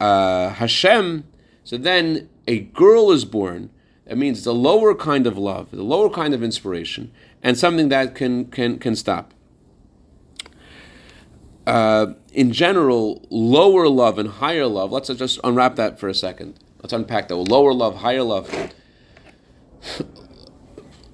uh, 0.00 0.50
Hashem, 0.50 1.24
so 1.64 1.76
then 1.76 2.28
a 2.46 2.60
girl 2.60 3.10
is 3.10 3.24
born. 3.24 3.70
That 4.06 4.18
means 4.18 4.44
the 4.44 4.54
lower 4.54 4.94
kind 4.94 5.26
of 5.26 5.38
love, 5.38 5.70
the 5.70 5.82
lower 5.82 6.10
kind 6.10 6.34
of 6.34 6.42
inspiration, 6.42 7.12
and 7.42 7.56
something 7.56 7.88
that 7.88 8.14
can 8.14 8.46
can 8.46 8.78
can 8.78 8.96
stop. 8.96 9.32
Uh, 11.66 12.14
in 12.32 12.52
general, 12.52 13.24
lower 13.30 13.88
love 13.88 14.18
and 14.18 14.28
higher 14.28 14.66
love, 14.66 14.90
let's 14.90 15.08
just 15.08 15.38
unwrap 15.44 15.76
that 15.76 15.98
for 15.98 16.08
a 16.08 16.14
second. 16.14 16.58
Let's 16.82 16.92
unpack 16.92 17.28
that. 17.28 17.36
Lower 17.36 17.72
love, 17.72 17.96
higher 17.96 18.22
love. 18.22 18.50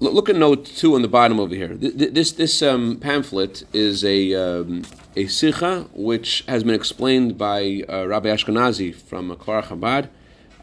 Look 0.01 0.29
at 0.29 0.37
note 0.37 0.65
two 0.65 0.95
on 0.95 1.03
the 1.03 1.09
bottom 1.09 1.41
over 1.41 1.55
here. 1.57 1.75
This 1.75 2.31
this 2.31 2.63
um, 2.63 2.99
pamphlet 3.01 3.65
is 3.73 4.05
a 4.05 4.33
um, 4.33 4.85
a 5.17 5.27
sikha 5.27 5.89
which 5.93 6.45
has 6.47 6.63
been 6.63 6.75
explained 6.75 7.37
by 7.37 7.83
uh, 7.89 8.07
Rabbi 8.07 8.29
Ashkenazi 8.29 8.95
from 8.95 9.35
Kfar 9.35 9.65
Chabad, 9.65 10.09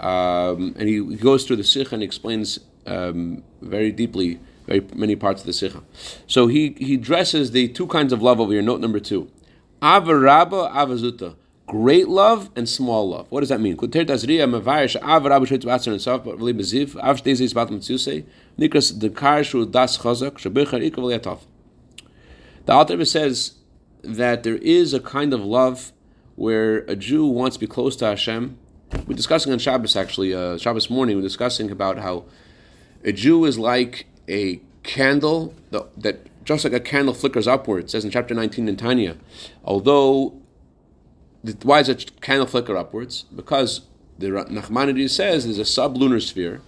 um, 0.01 0.73
and 0.79 0.87
he 0.87 1.01
goes 1.17 1.43
through 1.43 1.57
the 1.57 1.65
sikha 1.65 1.95
and 1.95 2.01
explains 2.01 2.61
um, 2.85 3.43
very 3.61 3.91
deeply 3.91 4.39
very 4.67 4.81
many 4.95 5.17
parts 5.17 5.41
of 5.41 5.47
the 5.47 5.53
sikha. 5.53 5.83
So 6.27 6.47
he 6.47 6.75
he 6.77 6.95
addresses 6.95 7.51
the 7.51 7.67
two 7.67 7.87
kinds 7.87 8.13
of 8.13 8.21
love 8.21 8.39
over 8.39 8.53
here. 8.53 8.61
Note 8.61 8.79
number 8.79 9.01
two. 9.01 9.29
Avaraba 9.85 10.73
avazuta. 10.73 11.35
Great 11.67 12.07
love 12.07 12.49
and 12.55 12.67
small 12.67 13.09
love. 13.09 13.27
What 13.29 13.41
does 13.41 13.49
that 13.49 13.61
mean? 13.61 13.75
The 13.75 13.87
author 22.67 23.05
says 23.05 23.53
that 24.01 24.43
there 24.43 24.55
is 24.55 24.93
a 24.93 24.99
kind 24.99 25.33
of 25.33 25.41
love 25.41 25.91
where 26.35 26.77
a 26.77 26.95
Jew 26.95 27.27
wants 27.27 27.55
to 27.55 27.59
be 27.59 27.67
close 27.67 27.95
to 27.97 28.05
Hashem. 28.05 28.57
We're 29.05 29.15
discussing 29.15 29.53
on 29.53 29.59
Shabbos 29.59 29.95
actually, 29.95 30.33
uh, 30.33 30.57
Shabbos 30.57 30.89
morning, 30.89 31.15
we're 31.15 31.21
discussing 31.21 31.69
about 31.69 31.99
how 31.99 32.25
a 33.03 33.11
Jew 33.11 33.45
is 33.45 33.59
like 33.59 34.07
a 34.27 34.61
candle 34.81 35.53
that 35.71 36.25
just 36.45 36.63
like 36.63 36.73
a 36.73 36.79
candle 36.79 37.13
flickers 37.13 37.47
upward, 37.47 37.89
says 37.89 38.05
in 38.05 38.11
chapter 38.11 38.33
19 38.33 38.69
in 38.69 38.77
Tanya. 38.77 39.17
Although, 39.63 40.39
why 41.63 41.81
does 41.81 41.89
a 41.89 41.95
candle 42.21 42.47
flicker 42.47 42.77
upwards? 42.77 43.25
Because 43.35 43.81
the 44.17 44.27
Nachmanides 44.27 45.09
says 45.09 45.43
there's 45.43 45.59
a 45.59 45.61
sublunar 45.63 46.21
sphere 46.21 46.61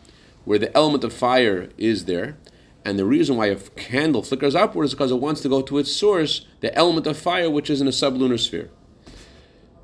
where 0.43 0.59
the 0.59 0.75
element 0.75 1.03
of 1.03 1.13
fire 1.13 1.69
is 1.77 2.05
there, 2.05 2.37
and 2.83 2.97
the 2.97 3.05
reason 3.05 3.35
why 3.35 3.47
a 3.47 3.55
candle 3.55 4.23
flickers 4.23 4.55
upwards 4.55 4.91
is 4.91 4.95
because 4.95 5.11
it 5.11 5.19
wants 5.19 5.41
to 5.41 5.49
go 5.49 5.61
to 5.61 5.77
its 5.77 5.91
source, 5.91 6.45
the 6.61 6.73
element 6.75 7.05
of 7.05 7.17
fire, 7.17 7.49
which 7.49 7.69
is 7.69 7.81
in 7.81 7.87
a 7.87 7.91
sublunar 7.91 8.39
sphere. 8.39 8.69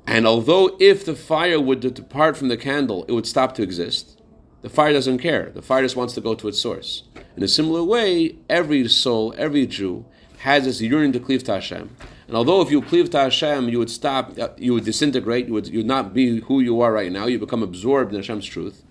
And 0.06 0.26
although 0.26 0.76
if 0.80 1.04
the 1.04 1.14
fire 1.14 1.60
would 1.60 1.80
depart 1.80 2.36
from 2.36 2.48
the 2.48 2.56
candle, 2.56 3.04
it 3.08 3.12
would 3.12 3.26
stop 3.26 3.54
to 3.54 3.62
exist, 3.62 4.20
the 4.64 4.70
fire 4.70 4.94
doesn't 4.94 5.18
care. 5.18 5.50
The 5.50 5.60
fire 5.60 5.82
just 5.82 5.94
wants 5.94 6.14
to 6.14 6.22
go 6.22 6.34
to 6.34 6.48
its 6.48 6.58
source. 6.58 7.02
In 7.36 7.42
a 7.42 7.48
similar 7.48 7.84
way, 7.84 8.36
every 8.48 8.88
soul, 8.88 9.34
every 9.36 9.66
Jew, 9.66 10.06
has 10.38 10.64
this 10.64 10.80
yearning 10.80 11.12
to 11.12 11.20
cleave 11.20 11.44
to 11.44 11.52
Hashem. 11.52 11.94
And 12.26 12.34
although 12.34 12.62
if 12.62 12.70
you 12.70 12.80
cleave 12.80 13.10
to 13.10 13.18
Hashem, 13.18 13.68
you 13.68 13.78
would 13.78 13.90
stop, 13.90 14.38
uh, 14.38 14.48
you 14.56 14.72
would 14.72 14.86
disintegrate, 14.86 15.48
you 15.48 15.52
would, 15.52 15.68
you 15.68 15.80
would 15.80 15.86
not 15.86 16.14
be 16.14 16.40
who 16.40 16.60
you 16.60 16.80
are 16.80 16.94
right 16.94 17.12
now, 17.12 17.26
you 17.26 17.38
become 17.38 17.62
absorbed 17.62 18.14
in 18.14 18.16
Hashem's 18.16 18.46
truth. 18.46 18.82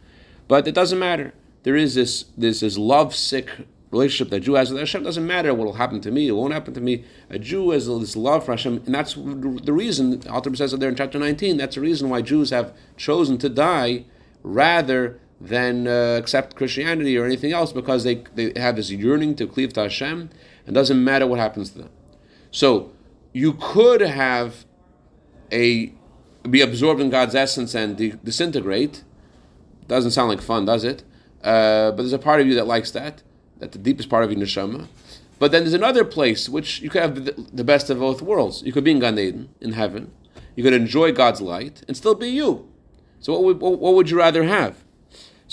But 0.48 0.68
it 0.68 0.76
doesn't 0.76 1.00
matter. 1.00 1.34
There 1.64 1.76
is 1.76 1.96
this, 1.96 2.26
this, 2.38 2.60
this 2.60 2.78
love 2.78 3.16
sick 3.16 3.50
relationship 3.90 4.30
that 4.30 4.42
Jew 4.42 4.54
has 4.54 4.70
with 4.70 4.78
Hashem. 4.78 5.02
It 5.02 5.06
doesn't 5.06 5.26
matter 5.26 5.56
what 5.56 5.66
will 5.66 5.74
happen 5.74 6.02
to 6.02 6.12
me, 6.12 6.28
it 6.28 6.34
won't 6.34 6.54
happen 6.54 6.76
to 6.76 6.82
me. 6.82 7.04
A 7.32 7.40
Jew 7.40 7.72
has 7.72 7.88
this 7.88 8.16
love 8.16 8.46
for 8.46 8.52
Hashem, 8.52 8.84
and 8.86 8.94
that's 8.94 9.16
the 9.16 9.74
reason, 9.74 10.22
Alter 10.30 10.56
says 10.56 10.72
it 10.72 10.80
there 10.80 10.90
in 10.90 10.96
chapter 10.96 11.18
19, 11.18 11.58
that's 11.58 11.74
the 11.74 11.82
reason 11.82 12.10
why 12.10 12.22
Jews 12.22 12.52
have 12.52 12.76
chosen 12.96 13.40
to 13.40 13.50
die 13.50 14.06
rather 14.44 15.20
than 15.44 15.88
uh, 15.88 16.16
accept 16.18 16.56
Christianity 16.56 17.18
or 17.18 17.26
anything 17.26 17.52
else 17.52 17.74
because 17.74 18.06
they, 18.06 18.24
they 18.34 18.54
have 18.56 18.78
this 18.78 18.90
yearning 18.90 19.36
to 19.36 19.46
cleave 19.46 19.74
to 19.74 19.82
Hashem 19.82 20.30
and 20.66 20.74
doesn't 20.74 21.04
matter 21.04 21.28
what 21.28 21.38
happens 21.38 21.72
to 21.72 21.80
them. 21.80 21.90
So 22.50 22.92
you 23.34 23.54
could 23.54 24.00
have 24.00 24.66
a 25.52 25.94
be 26.50 26.62
absorbed 26.62 27.02
in 27.02 27.10
God's 27.10 27.36
essence 27.36 27.76
and 27.76 27.98
de- 27.98 28.12
disintegrate. 28.12 29.04
Doesn't 29.88 30.12
sound 30.12 30.30
like 30.30 30.42
fun, 30.42 30.66
does 30.66 30.84
it? 30.84 31.04
Uh, 31.44 31.92
but 31.92 31.98
there's 31.98 32.14
a 32.14 32.20
part 32.20 32.40
of 32.40 32.48
you 32.48 32.56
that 32.56 32.68
likes 32.68 32.92
that. 32.92 33.22
That's 33.58 33.74
the 33.74 33.84
deepest 33.84 34.10
part 34.10 34.24
of 34.24 34.32
your 34.32 34.40
neshama. 34.40 34.88
But 35.40 35.52
then 35.52 35.64
there's 35.64 35.74
another 35.74 36.06
place 36.06 36.48
which 36.48 36.82
you 36.82 36.90
could 36.90 37.02
have 37.02 37.26
the, 37.26 37.48
the 37.52 37.64
best 37.64 37.90
of 37.90 38.00
both 38.00 38.22
worlds. 38.22 38.62
You 38.64 38.72
could 38.72 38.84
be 38.84 38.92
in 38.92 39.00
Gan 39.00 39.20
Eden, 39.20 39.50
in 39.60 39.74
heaven. 39.74 40.12
You 40.56 40.64
could 40.64 40.74
enjoy 40.74 41.12
God's 41.12 41.42
light 41.42 41.84
and 41.88 41.98
still 41.98 42.16
be 42.16 42.30
you. 42.30 42.70
So 43.20 43.34
what 43.34 43.44
would, 43.44 43.80
what 43.80 43.94
would 43.94 44.10
you 44.10 44.18
rather 44.18 44.44
have? 44.44 44.83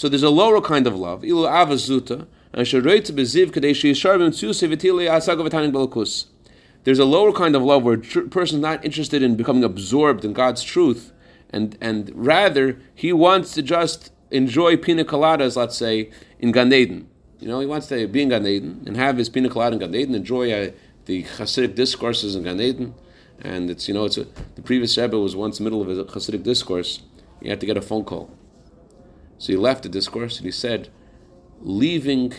So 0.00 0.08
there's 0.08 0.22
a 0.22 0.30
lower 0.30 0.62
kind 0.62 0.86
of 0.86 0.96
love, 0.96 1.24
ilu 1.24 1.46
avazuta, 1.46 2.26
there's 6.84 6.98
a 6.98 7.04
lower 7.04 7.32
kind 7.32 7.54
of 7.54 7.62
love 7.62 7.82
where 7.82 7.94
a 7.94 7.98
person 7.98 8.56
is 8.56 8.62
not 8.62 8.82
interested 8.82 9.22
in 9.22 9.36
becoming 9.36 9.62
absorbed 9.62 10.24
in 10.24 10.32
God's 10.32 10.62
truth, 10.62 11.12
and, 11.50 11.76
and 11.82 12.10
rather 12.14 12.78
he 12.94 13.12
wants 13.12 13.52
to 13.52 13.62
just 13.62 14.10
enjoy 14.30 14.78
pina 14.78 15.04
coladas, 15.04 15.56
let's 15.56 15.76
say, 15.76 16.10
in 16.38 16.52
Gan 16.52 16.72
Eden. 16.72 17.06
You 17.38 17.48
know, 17.48 17.60
he 17.60 17.66
wants 17.66 17.88
to 17.88 18.08
be 18.08 18.22
in 18.22 18.30
Gan 18.30 18.46
Eden 18.46 18.82
and 18.86 18.96
have 18.96 19.18
his 19.18 19.28
pina 19.28 19.50
colada 19.50 19.74
in 19.74 19.80
Gan 19.80 19.94
Eden, 19.94 20.14
enjoy 20.14 20.50
uh, 20.50 20.70
the 21.04 21.24
Hasidic 21.24 21.74
discourses 21.74 22.34
in 22.34 22.44
Gan 22.44 22.58
Eden. 22.58 22.94
And 23.42 23.68
it's, 23.68 23.86
you 23.86 23.92
know, 23.92 24.06
it's 24.06 24.16
a, 24.16 24.24
the 24.54 24.62
previous 24.62 24.96
Rebbe 24.96 25.18
was 25.18 25.36
once 25.36 25.60
in 25.60 25.64
the 25.64 25.70
middle 25.70 25.82
of 25.82 25.90
a 25.90 26.04
Hasidic 26.10 26.42
discourse. 26.42 27.02
He 27.42 27.50
had 27.50 27.60
to 27.60 27.66
get 27.66 27.76
a 27.76 27.82
phone 27.82 28.04
call. 28.04 28.30
So 29.40 29.54
he 29.54 29.56
left 29.56 29.82
the 29.82 29.88
discourse 29.88 30.36
and 30.36 30.44
he 30.44 30.52
said, 30.52 30.90
leaving, 31.62 32.34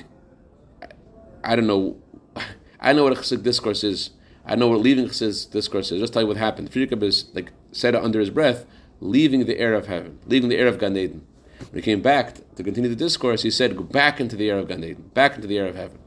I 1.44 1.56
don't 1.56 1.66
know, 1.66 1.98
I 2.80 2.94
know 2.94 3.04
what 3.04 3.14
a 3.14 3.16
Hasidic 3.16 3.42
discourse 3.42 3.84
is. 3.84 4.12
I 4.46 4.56
know 4.56 4.68
what 4.68 4.82
leaving 4.82 5.06
Hasidic 5.06 5.50
discourse 5.52 5.92
is. 5.92 6.00
Just 6.00 6.14
tell 6.14 6.22
you 6.22 6.28
what 6.28 6.38
happened. 6.38 6.72
Friedrich 6.72 7.02
is 7.02 7.26
like 7.34 7.52
said 7.72 7.96
it 7.96 8.04
under 8.04 8.20
his 8.20 8.30
breath, 8.30 8.68
leaving 9.00 9.46
the 9.46 9.58
air 9.58 9.74
of 9.74 9.88
heaven, 9.88 10.20
leaving 10.28 10.50
the 10.50 10.58
air 10.58 10.68
of 10.68 10.78
Gan 10.78 10.96
Eden. 10.96 11.26
When 11.72 11.82
he 11.82 11.82
came 11.82 12.02
back 12.02 12.36
to 12.56 12.64
continue 12.64 12.90
the 12.90 12.96
discourse, 12.96 13.42
he 13.42 13.50
said, 13.52 13.76
"Go 13.76 13.84
back 13.84 14.20
into 14.20 14.36
the 14.36 14.52
air 14.52 14.60
of 14.60 14.68
Gan 14.68 14.84
Eden, 14.84 15.10
back 15.16 15.36
into 15.36 15.48
the 15.48 15.58
air 15.58 15.68
of 15.68 15.76
heaven." 15.76 15.98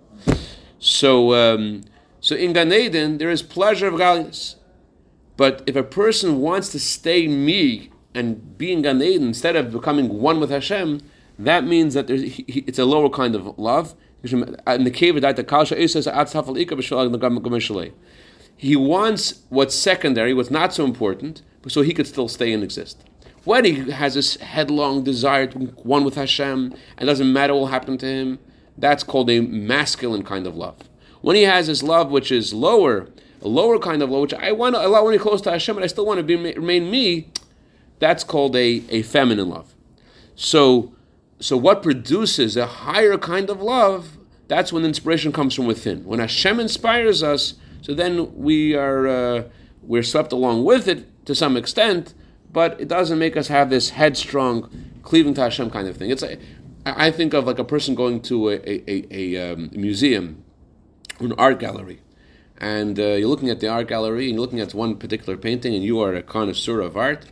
So, 0.78 1.34
um, 1.34 1.82
so 2.20 2.36
in 2.36 2.52
Gan 2.52 2.72
Eden, 2.72 3.18
there 3.18 3.30
is 3.30 3.42
pleasure 3.42 3.88
of 3.88 3.98
godliness. 3.98 4.56
But 5.36 5.62
if 5.66 5.74
a 5.74 5.82
person 5.82 6.40
wants 6.40 6.70
to 6.70 6.78
stay 6.78 7.26
me 7.26 7.90
and 8.14 8.56
being 8.56 8.78
in 8.78 8.82
Gan 8.82 9.02
Eden 9.02 9.28
instead 9.28 9.56
of 9.56 9.72
becoming 9.72 10.20
one 10.20 10.40
with 10.40 10.50
Hashem, 10.50 11.00
that 11.38 11.64
means 11.64 11.94
that 11.94 12.08
he, 12.08 12.44
it's 12.66 12.78
a 12.78 12.84
lower 12.84 13.10
kind 13.10 13.34
of 13.34 13.58
love. 13.58 13.94
In 14.22 14.84
the 14.84 14.90
cave 14.90 15.14
he 18.56 18.76
wants 18.76 19.42
what's 19.48 19.74
secondary, 19.74 20.32
what's 20.32 20.50
not 20.50 20.72
so 20.72 20.84
important, 20.84 21.42
so 21.68 21.82
he 21.82 21.92
could 21.92 22.06
still 22.06 22.28
stay 22.28 22.52
and 22.52 22.62
exist. 22.62 23.04
When 23.44 23.64
he 23.66 23.90
has 23.90 24.14
this 24.14 24.36
headlong 24.36 25.04
desire 25.04 25.46
to 25.48 25.58
one 25.58 26.04
with 26.04 26.14
Hashem, 26.14 26.74
and 26.96 27.06
doesn't 27.06 27.32
matter 27.32 27.52
what 27.52 27.60
will 27.60 27.66
happen 27.66 27.98
to 27.98 28.06
him, 28.06 28.38
that's 28.78 29.04
called 29.04 29.28
a 29.28 29.40
masculine 29.40 30.22
kind 30.22 30.46
of 30.46 30.56
love. 30.56 30.76
When 31.20 31.36
he 31.36 31.42
has 31.42 31.66
this 31.66 31.82
love 31.82 32.10
which 32.10 32.32
is 32.32 32.54
lower, 32.54 33.08
a 33.42 33.48
lower 33.48 33.78
kind 33.78 34.02
of 34.02 34.10
love, 34.10 34.22
which 34.22 34.34
I 34.34 34.52
want 34.52 34.76
to 34.76 34.86
allow 34.86 35.04
when 35.04 35.12
you're 35.12 35.22
close 35.22 35.42
to 35.42 35.50
Hashem, 35.50 35.74
but 35.74 35.84
I 35.84 35.88
still 35.88 36.06
want 36.06 36.18
to 36.18 36.22
be, 36.22 36.36
remain 36.36 36.90
me, 36.90 37.30
that's 37.98 38.24
called 38.24 38.56
a, 38.56 38.82
a 38.90 39.02
feminine 39.02 39.48
love. 39.48 39.74
So, 40.34 40.92
so 41.40 41.56
what 41.56 41.82
produces 41.82 42.56
a 42.56 42.66
higher 42.66 43.16
kind 43.18 43.50
of 43.50 43.60
love? 43.60 44.18
That's 44.48 44.72
when 44.72 44.84
inspiration 44.84 45.32
comes 45.32 45.54
from 45.54 45.66
within. 45.66 46.04
When 46.04 46.18
Hashem 46.18 46.60
inspires 46.60 47.22
us, 47.22 47.54
so 47.80 47.94
then 47.94 48.34
we 48.34 48.74
are 48.74 49.06
uh, 49.06 49.44
we're 49.82 50.02
swept 50.02 50.32
along 50.32 50.64
with 50.64 50.88
it 50.88 51.26
to 51.26 51.34
some 51.34 51.56
extent, 51.56 52.14
but 52.52 52.80
it 52.80 52.88
doesn't 52.88 53.18
make 53.18 53.36
us 53.36 53.48
have 53.48 53.70
this 53.70 53.90
headstrong 53.90 54.70
cleaving 55.02 55.34
to 55.34 55.42
Hashem 55.42 55.70
kind 55.70 55.88
of 55.88 55.96
thing. 55.96 56.10
It's 56.10 56.22
a, 56.22 56.38
I 56.86 57.10
think 57.10 57.34
of 57.34 57.46
like 57.46 57.58
a 57.58 57.64
person 57.64 57.94
going 57.94 58.20
to 58.22 58.50
a, 58.50 58.90
a, 58.90 59.06
a, 59.10 59.52
um, 59.52 59.70
museum, 59.72 60.44
an 61.18 61.32
art 61.32 61.58
gallery, 61.58 62.00
and 62.58 62.98
uh, 62.98 63.02
you're 63.02 63.28
looking 63.28 63.50
at 63.50 63.60
the 63.60 63.68
art 63.68 63.88
gallery 63.88 64.26
and 64.26 64.34
you're 64.34 64.40
looking 64.40 64.60
at 64.60 64.74
one 64.74 64.96
particular 64.96 65.36
painting, 65.36 65.74
and 65.74 65.82
you 65.82 66.00
are 66.00 66.14
a 66.14 66.22
connoisseur 66.22 66.80
of 66.80 66.96
art, 66.96 67.26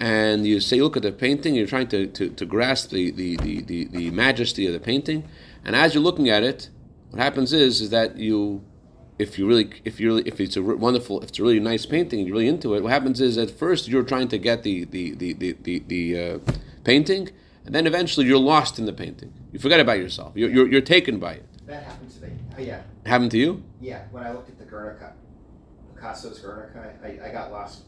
and 0.00 0.46
you 0.46 0.58
say, 0.60 0.80
look 0.80 0.96
at 0.96 1.02
the 1.02 1.12
painting, 1.12 1.54
you're 1.54 1.66
trying 1.66 1.88
to, 1.88 2.06
to, 2.08 2.30
to 2.30 2.44
grasp 2.46 2.90
the, 2.90 3.10
the, 3.12 3.36
the, 3.36 3.60
the, 3.62 3.84
the 3.84 4.10
majesty 4.10 4.66
of 4.66 4.72
the 4.72 4.80
painting, 4.80 5.28
and 5.64 5.76
as 5.76 5.94
you're 5.94 6.02
looking 6.02 6.28
at 6.28 6.42
it, 6.42 6.70
what 7.10 7.20
happens 7.22 7.52
is 7.52 7.80
is 7.80 7.90
that 7.90 8.16
you 8.16 8.64
if 9.18 9.38
you 9.38 9.46
really, 9.46 9.70
if 9.84 10.00
you 10.00 10.08
really, 10.08 10.22
if 10.26 10.40
it's 10.40 10.56
a 10.56 10.62
wonderful, 10.62 11.20
if 11.20 11.28
it's 11.28 11.38
a 11.38 11.42
really 11.42 11.60
nice 11.60 11.84
painting, 11.84 12.20
you're 12.20 12.32
really 12.32 12.48
into 12.48 12.74
it. 12.74 12.82
What 12.82 12.90
happens 12.90 13.20
is 13.20 13.36
at 13.36 13.50
first 13.50 13.86
you're 13.86 14.02
trying 14.02 14.28
to 14.28 14.38
get 14.38 14.62
the 14.62 14.84
the 14.86 15.14
the 15.14 15.34
the 15.34 15.56
the, 15.60 15.78
the 15.86 16.18
uh, 16.18 16.38
painting, 16.84 17.28
and 17.66 17.74
then 17.74 17.86
eventually 17.86 18.26
you're 18.26 18.38
lost 18.38 18.78
in 18.78 18.86
the 18.86 18.94
painting. 18.94 19.34
You 19.52 19.58
forget 19.58 19.78
about 19.78 19.98
yourself. 19.98 20.32
You're 20.34 20.50
you're, 20.50 20.68
you're 20.68 20.80
taken 20.80 21.18
by 21.18 21.34
it. 21.34 21.46
That 21.66 21.82
happened 21.84 22.10
to 22.12 22.22
me. 22.22 22.32
Oh, 22.56 22.62
yeah. 22.62 22.82
Happened 23.04 23.30
to 23.32 23.38
you? 23.38 23.62
Yeah. 23.80 24.04
When 24.10 24.22
I 24.22 24.32
looked 24.32 24.48
at 24.48 24.58
the 24.58 24.64
Guernica, 24.64 25.12
Picasso's 25.94 26.38
Guernica, 26.38 26.94
I, 27.04 27.28
I 27.28 27.30
got 27.30 27.52
lost. 27.52 27.82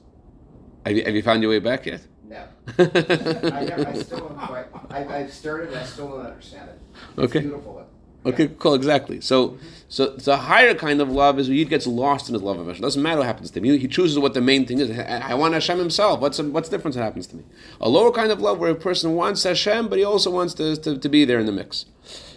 Have 0.87 0.97
you, 0.97 1.05
have 1.05 1.15
you 1.15 1.23
found 1.23 1.43
your 1.43 1.51
way 1.51 1.59
back 1.59 1.87
yet? 1.87 2.03
No. 2.29 2.45
I, 2.79 3.65
never, 3.65 3.89
I 3.89 3.95
still 3.95 4.19
don't 4.21 4.39
quite. 4.39 4.67
I, 4.91 5.05
I've 5.05 5.33
started 5.33 5.69
and 5.69 5.79
I 5.79 5.85
still 5.85 6.09
don't 6.09 6.27
understand 6.27 6.71
it. 6.71 6.79
It's 7.17 7.19
Okay. 7.19 7.41
beautiful. 7.41 7.87
Okay, 8.25 8.51
cool, 8.61 8.75
exactly. 8.75 9.21
So, 9.21 9.59
so 9.89 10.11
the 10.11 10.37
higher 10.37 10.75
kind 10.75 11.01
of 11.01 11.11
love 11.11 11.41
is 11.41 11.49
he 11.49 11.65
gets 11.65 11.89
lost 11.89 12.29
in 12.29 12.35
his 12.35 12.43
love 12.43 12.57
of 12.57 12.69
Hashem. 12.69 12.81
Doesn't 12.81 13.03
matter 13.03 13.19
what 13.19 13.27
happens 13.27 13.51
to 13.51 13.59
him. 13.59 13.65
He, 13.65 13.79
he 13.79 13.89
chooses 13.89 14.17
what 14.17 14.33
the 14.33 14.41
main 14.41 14.65
thing 14.65 14.79
is. 14.79 14.97
I, 14.97 15.33
I 15.33 15.35
want 15.35 15.55
Hashem 15.55 15.77
himself. 15.77 16.21
What's 16.21 16.39
what's 16.39 16.69
the 16.69 16.77
difference 16.77 16.95
that 16.95 17.03
happens 17.03 17.27
to 17.29 17.37
me? 17.37 17.43
A 17.81 17.89
lower 17.89 18.13
kind 18.13 18.31
of 18.31 18.41
love 18.41 18.61
where 18.61 18.71
a 18.71 18.77
person 18.77 19.15
wants 19.17 19.43
Hashem, 19.43 19.89
but 19.89 19.99
he 19.99 20.05
also 20.05 20.31
wants 20.31 20.55
to, 20.55 20.77
to, 20.77 20.97
to 20.99 21.09
be 21.09 21.25
there 21.25 21.41
in 21.41 21.47
the 21.47 21.53
mix. 21.53 21.87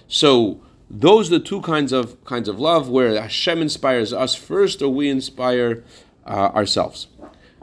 So 0.08 0.60
those 0.90 1.28
are 1.32 1.38
the 1.38 1.46
two 1.46 1.62
kinds 1.62 1.92
of 1.94 2.24
kinds 2.26 2.48
of 2.50 2.60
love 2.60 2.90
where 2.90 3.22
Hashem 3.22 3.62
inspires 3.62 4.12
us 4.12 4.34
first, 4.34 4.82
or 4.82 4.90
we 4.90 5.08
inspire 5.08 5.84
uh, 6.26 6.50
ourselves. 6.56 7.08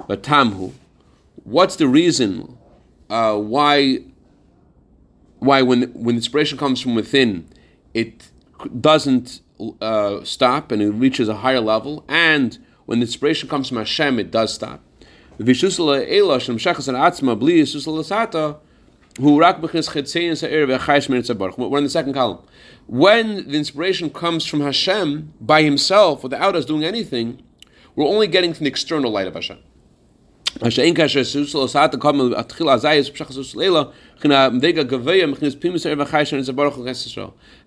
But 0.06 0.22
Tamhu, 0.22 0.72
what's 1.44 1.76
the 1.76 1.88
reason 1.88 2.58
uh, 3.10 3.36
why 3.36 3.98
why 5.38 5.62
when 5.62 5.82
when 5.92 6.16
inspiration 6.16 6.58
comes 6.58 6.80
from 6.80 6.94
within? 6.94 7.48
it 7.94 8.30
doesn't 8.80 9.40
uh, 9.80 10.22
stop 10.24 10.72
and 10.72 10.82
it 10.82 10.90
reaches 10.90 11.28
a 11.28 11.36
higher 11.36 11.60
level, 11.60 12.04
and 12.08 12.58
when 12.86 13.00
inspiration 13.00 13.48
comes 13.48 13.68
from 13.68 13.78
Hashem, 13.78 14.18
it 14.18 14.30
does 14.30 14.52
stop. 14.54 14.80
We're 15.38 15.44
in 21.78 21.84
the 21.84 21.90
second 21.90 22.14
column. 22.14 22.38
When 22.86 23.48
the 23.48 23.58
inspiration 23.58 24.10
comes 24.10 24.46
from 24.46 24.60
Hashem 24.60 25.34
by 25.40 25.62
Himself, 25.62 26.22
without 26.22 26.56
us 26.56 26.64
doing 26.64 26.84
anything, 26.84 27.42
we're 27.94 28.06
only 28.06 28.26
getting 28.26 28.54
from 28.54 28.64
the 28.64 28.70
external 28.70 29.10
light 29.10 29.26
of 29.26 29.34
Hashem. 29.34 29.58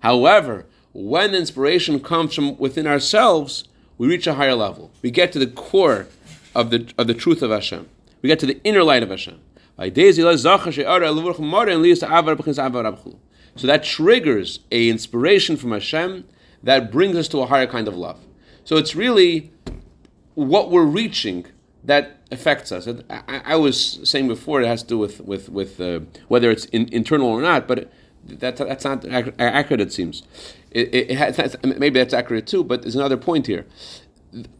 However, 0.00 0.66
when 0.92 1.34
inspiration 1.34 2.00
comes 2.00 2.34
from 2.34 2.56
within 2.56 2.86
ourselves, 2.86 3.64
we 3.98 4.08
reach 4.08 4.26
a 4.26 4.34
higher 4.34 4.54
level. 4.54 4.90
We 5.02 5.10
get 5.10 5.32
to 5.32 5.38
the 5.38 5.46
core 5.46 6.06
of 6.54 6.70
the 6.70 6.90
of 6.96 7.06
the 7.06 7.14
truth 7.14 7.42
of 7.42 7.50
Hashem. 7.50 7.88
We 8.22 8.28
get 8.28 8.38
to 8.40 8.46
the 8.46 8.60
inner 8.64 8.82
light 8.82 9.02
of 9.02 9.10
Hashem. 9.10 9.38
So 9.78 9.90
that 13.66 13.84
triggers 13.84 14.60
a 14.72 14.88
inspiration 14.88 15.56
from 15.56 15.72
Hashem 15.72 16.24
that 16.62 16.90
brings 16.90 17.16
us 17.16 17.28
to 17.28 17.40
a 17.40 17.46
higher 17.46 17.66
kind 17.66 17.88
of 17.88 17.96
love. 17.96 18.18
So 18.64 18.76
it's 18.76 18.96
really 18.96 19.50
what 20.34 20.70
we're 20.70 20.84
reaching 20.84 21.46
that 21.86 22.18
affects 22.30 22.72
us. 22.72 22.88
I, 23.08 23.42
I, 23.44 23.56
was 23.56 24.00
saying 24.02 24.28
before 24.28 24.60
it 24.60 24.66
has 24.66 24.82
to 24.82 24.88
do 24.88 24.98
with 24.98 25.20
with 25.20 25.48
with 25.48 25.80
uh, 25.80 26.00
whether 26.28 26.50
it's 26.50 26.66
in, 26.66 26.88
internal 26.92 27.28
or 27.28 27.40
not, 27.40 27.66
but 27.66 27.90
that 28.24 28.56
that's 28.56 28.84
not 28.84 29.04
accurate. 29.38 29.80
It 29.80 29.92
seems. 29.92 30.22
It, 30.72 31.10
it, 31.10 31.16
has, 31.16 31.56
maybe 31.62 31.98
that's 31.98 32.12
accurate 32.12 32.46
too, 32.46 32.64
but 32.64 32.82
there's 32.82 32.96
another 32.96 33.16
point 33.16 33.46
here. 33.46 33.66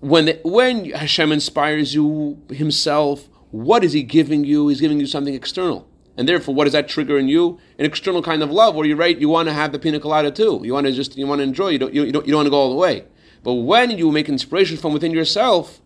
When 0.01 0.39
when 0.45 0.91
Hashem 0.91 1.33
inspires 1.33 1.95
you 1.95 2.41
Himself, 2.49 3.29
what 3.51 3.83
is 3.83 3.93
He 3.93 4.03
giving 4.03 4.45
you? 4.45 4.69
He's 4.69 4.81
giving 4.81 5.01
you 5.01 5.07
something 5.07 5.35
external. 5.35 5.89
And 6.19 6.27
therefore, 6.27 6.55
what 6.55 6.65
does 6.65 6.73
that 6.73 6.89
trigger 6.89 7.19
in 7.19 7.29
you? 7.29 7.59
An 7.79 7.85
external 7.85 8.23
kind 8.23 8.43
of 8.43 8.51
love, 8.51 8.75
where 8.75 8.87
you're 8.87 8.97
right, 8.97 9.19
you 9.19 9.29
want 9.29 9.49
to 9.49 9.53
have 9.53 9.73
the 9.73 9.79
pina 9.79 10.01
colada 10.01 10.31
too. 10.31 10.62
You 10.65 10.73
want 10.73 10.87
to 10.87 10.93
just 10.93 11.19
you 11.19 11.27
want 11.27 11.41
to 11.41 11.43
enjoy. 11.43 11.69
You 11.71 11.79
don't 11.79 11.93
you 11.93 12.12
don't 12.12 12.25
you 12.25 12.33
don't 12.33 12.39
want 12.39 12.47
to 12.47 12.51
go 12.51 12.57
all 12.57 12.71
the 12.71 12.77
way. 12.77 13.05
But 13.43 13.55
when 13.55 13.91
you 13.91 14.11
make 14.11 14.29
inspiration 14.29 14.77
from 14.77 14.93
within 14.93 15.12
yourself, 15.12 15.81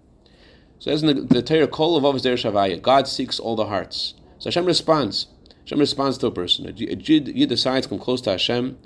so 0.80 0.90
as 0.90 1.02
in 1.02 1.14
the, 1.14 1.22
the 1.22 1.42
Torah, 1.42 1.68
Kol 1.68 1.96
of 1.96 2.22
Der 2.22 2.36
Shavaya, 2.36 2.80
God 2.80 3.06
seeks 3.06 3.38
all 3.38 3.54
the 3.54 3.66
hearts. 3.66 4.14
So 4.38 4.48
Hashem 4.48 4.64
responds. 4.64 5.26
Hashem 5.60 5.78
responds 5.78 6.18
to 6.18 6.26
a 6.26 6.30
person. 6.30 6.66
A 6.66 6.72
Yid, 6.72 7.28
Yid 7.28 7.48
decides 7.48 7.86
to 7.86 7.90
come 7.90 7.98
close 7.98 8.22
to 8.22 8.30
Hashem, 8.30 8.78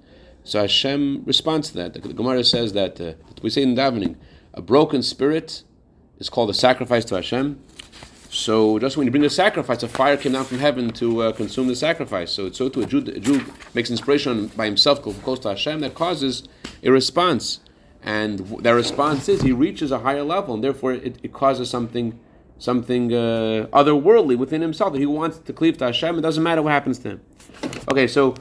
so 0.43 0.61
Hashem 0.61 1.23
responds 1.25 1.71
to 1.71 1.77
that. 1.79 1.95
The, 1.95 2.01
the 2.01 2.13
Gemara 2.13 2.45
says 2.45 2.73
that, 2.75 3.01
uh, 3.01 3.15
we 3.43 3.49
say 3.49 3.63
in 3.63 3.77
davening, 3.77 4.17
a 4.53 4.61
broken 4.61 5.03
spirit 5.03 5.63
is 6.19 6.29
called 6.29 6.51
a 6.51 6.55
sacrifice 6.55 7.05
to 7.07 7.15
Hashem. 7.15 7.63
So 8.29 8.81
just 8.81 8.97
when 8.97 9.07
you 9.07 9.13
bring 9.13 9.23
the 9.23 9.31
sacrifice, 9.31 9.85
a 9.85 9.89
fire 9.89 10.17
came 10.17 10.33
down 10.33 10.45
from 10.45 10.59
heaven 10.59 10.91
to 10.95 11.23
uh, 11.23 11.33
consume 11.33 11.69
the 11.69 11.77
sacrifice. 11.77 12.33
So 12.33 12.47
it's 12.47 12.59
so 12.59 12.69
to 12.69 12.83
a 12.83 12.87
Jew, 12.87 12.99
a 12.99 13.21
Jew 13.21 13.41
makes 13.73 13.91
inspiration 13.91 14.49
by 14.49 14.67
himself 14.67 15.01
close 15.01 15.39
to 15.41 15.51
Hashem 15.51 15.79
that 15.81 15.95
causes 15.95 16.49
a 16.83 16.91
response 16.91 17.61
and 18.05 18.38
that 18.62 18.73
response 18.73 19.29
is 19.29 19.43
he 19.43 19.53
reaches 19.53 19.90
a 19.90 19.99
higher 19.99 20.23
level, 20.23 20.55
and 20.55 20.62
therefore 20.62 20.93
it, 20.93 21.19
it 21.23 21.33
causes 21.33 21.71
something, 21.71 22.19
something 22.59 23.12
uh, 23.12 23.67
otherworldly 23.73 24.37
within 24.37 24.61
himself 24.61 24.93
that 24.93 24.99
he 24.99 25.07
wants 25.07 25.38
to 25.38 25.53
cleave 25.53 25.79
to 25.79 25.87
Hashem. 25.87 26.19
It 26.19 26.23
doesn't 26.23 26.43
matter 26.43 26.62
what 26.62 26.73
happens 26.73 26.99
to 27.01 27.11
him. 27.11 27.21
Okay, 27.90 28.07
so 28.07 28.35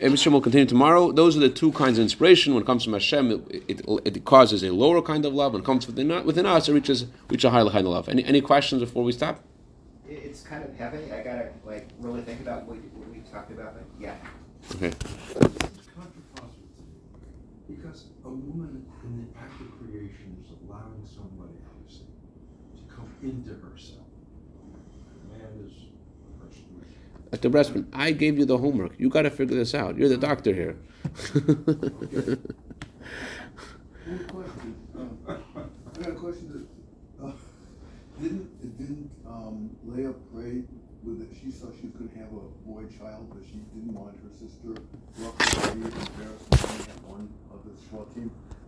Hashem 0.00 0.32
will 0.32 0.40
continue 0.40 0.66
tomorrow. 0.66 1.10
Those 1.10 1.36
are 1.36 1.40
the 1.40 1.48
two 1.48 1.72
kinds 1.72 1.98
of 1.98 2.02
inspiration. 2.02 2.54
When 2.54 2.62
it 2.62 2.66
comes 2.66 2.84
from 2.84 2.92
Hashem, 2.92 3.46
it, 3.50 3.64
it, 3.68 3.80
it 4.04 4.24
causes 4.24 4.62
a 4.62 4.70
lower 4.70 5.02
kind 5.02 5.24
of 5.24 5.34
love. 5.34 5.54
When 5.54 5.62
it 5.62 5.64
comes 5.64 5.86
within, 5.86 6.08
within 6.24 6.46
us, 6.46 6.68
it 6.68 6.72
reaches 6.72 7.06
reach 7.30 7.44
a 7.44 7.50
higher 7.50 7.68
kind 7.68 7.86
of 7.86 7.92
love. 7.92 8.08
Any 8.08 8.24
any 8.24 8.40
questions 8.40 8.80
before 8.80 9.02
we 9.02 9.12
stop? 9.12 9.40
It's 10.08 10.42
kind 10.42 10.64
of 10.64 10.74
heavy. 10.76 11.12
I 11.12 11.22
gotta 11.22 11.48
like 11.64 11.88
really 11.98 12.22
think 12.22 12.40
about 12.40 12.64
what, 12.66 12.76
what 12.76 13.08
we 13.10 13.18
talked 13.30 13.50
about, 13.50 13.74
but 13.74 13.84
yeah. 13.98 14.14
Okay. 14.74 14.92
Because 17.68 18.04
a 18.24 18.28
woman 18.28 18.86
in 19.08 19.24
the 19.24 19.38
act 19.40 19.60
of 19.60 19.68
creation 19.78 20.36
is 20.44 20.50
allowing 20.62 21.02
somebody 21.04 21.56
else 21.64 22.00
to 22.76 22.94
come 22.94 23.10
into 23.22 23.54
herself. 23.64 24.06
A 25.24 25.32
man 25.32 25.48
is 25.66 25.72
a 25.72 26.44
person 26.44 26.64
who 26.70 27.36
Dr. 27.36 27.50
Bressman, 27.50 27.86
I 27.92 28.12
gave 28.12 28.38
you 28.38 28.44
the 28.44 28.58
homework. 28.58 28.92
You 28.98 29.08
got 29.08 29.22
to 29.22 29.30
figure 29.30 29.56
this 29.56 29.74
out. 29.74 29.96
You're 29.96 30.08
the 30.10 30.18
doctor 30.18 30.52
here. 30.52 30.76
One 34.08 34.24
question, 34.26 34.76
um, 34.96 35.18
I 35.28 36.02
got 36.02 36.08
a 36.08 36.14
question 36.14 36.68
that, 37.18 37.26
uh, 37.26 37.32
didn't, 38.20 38.78
didn't, 38.78 39.10
um, 39.26 39.70
Leah 39.86 40.14
pray 40.34 40.62
with 41.04 41.22
it, 41.22 41.28
she 41.40 41.50
thought 41.50 41.74
she 41.80 41.86
was 41.86 41.94
gonna 41.94 42.10
have 42.18 42.32
a 42.32 42.40
boy 42.66 42.84
child, 42.98 43.28
but 43.32 43.44
she 43.44 43.60
didn't 43.72 43.94
want 43.94 44.16
her 44.16 44.30
sister 44.32 44.80
roughly 45.18 45.80
be 45.80 45.86
embarrassed 45.86 46.50
to 46.50 46.68
only 46.68 46.84
have 46.84 47.04
one 47.04 47.28
of 47.52 47.60
the 47.64 47.72
shevatim. 47.86 48.30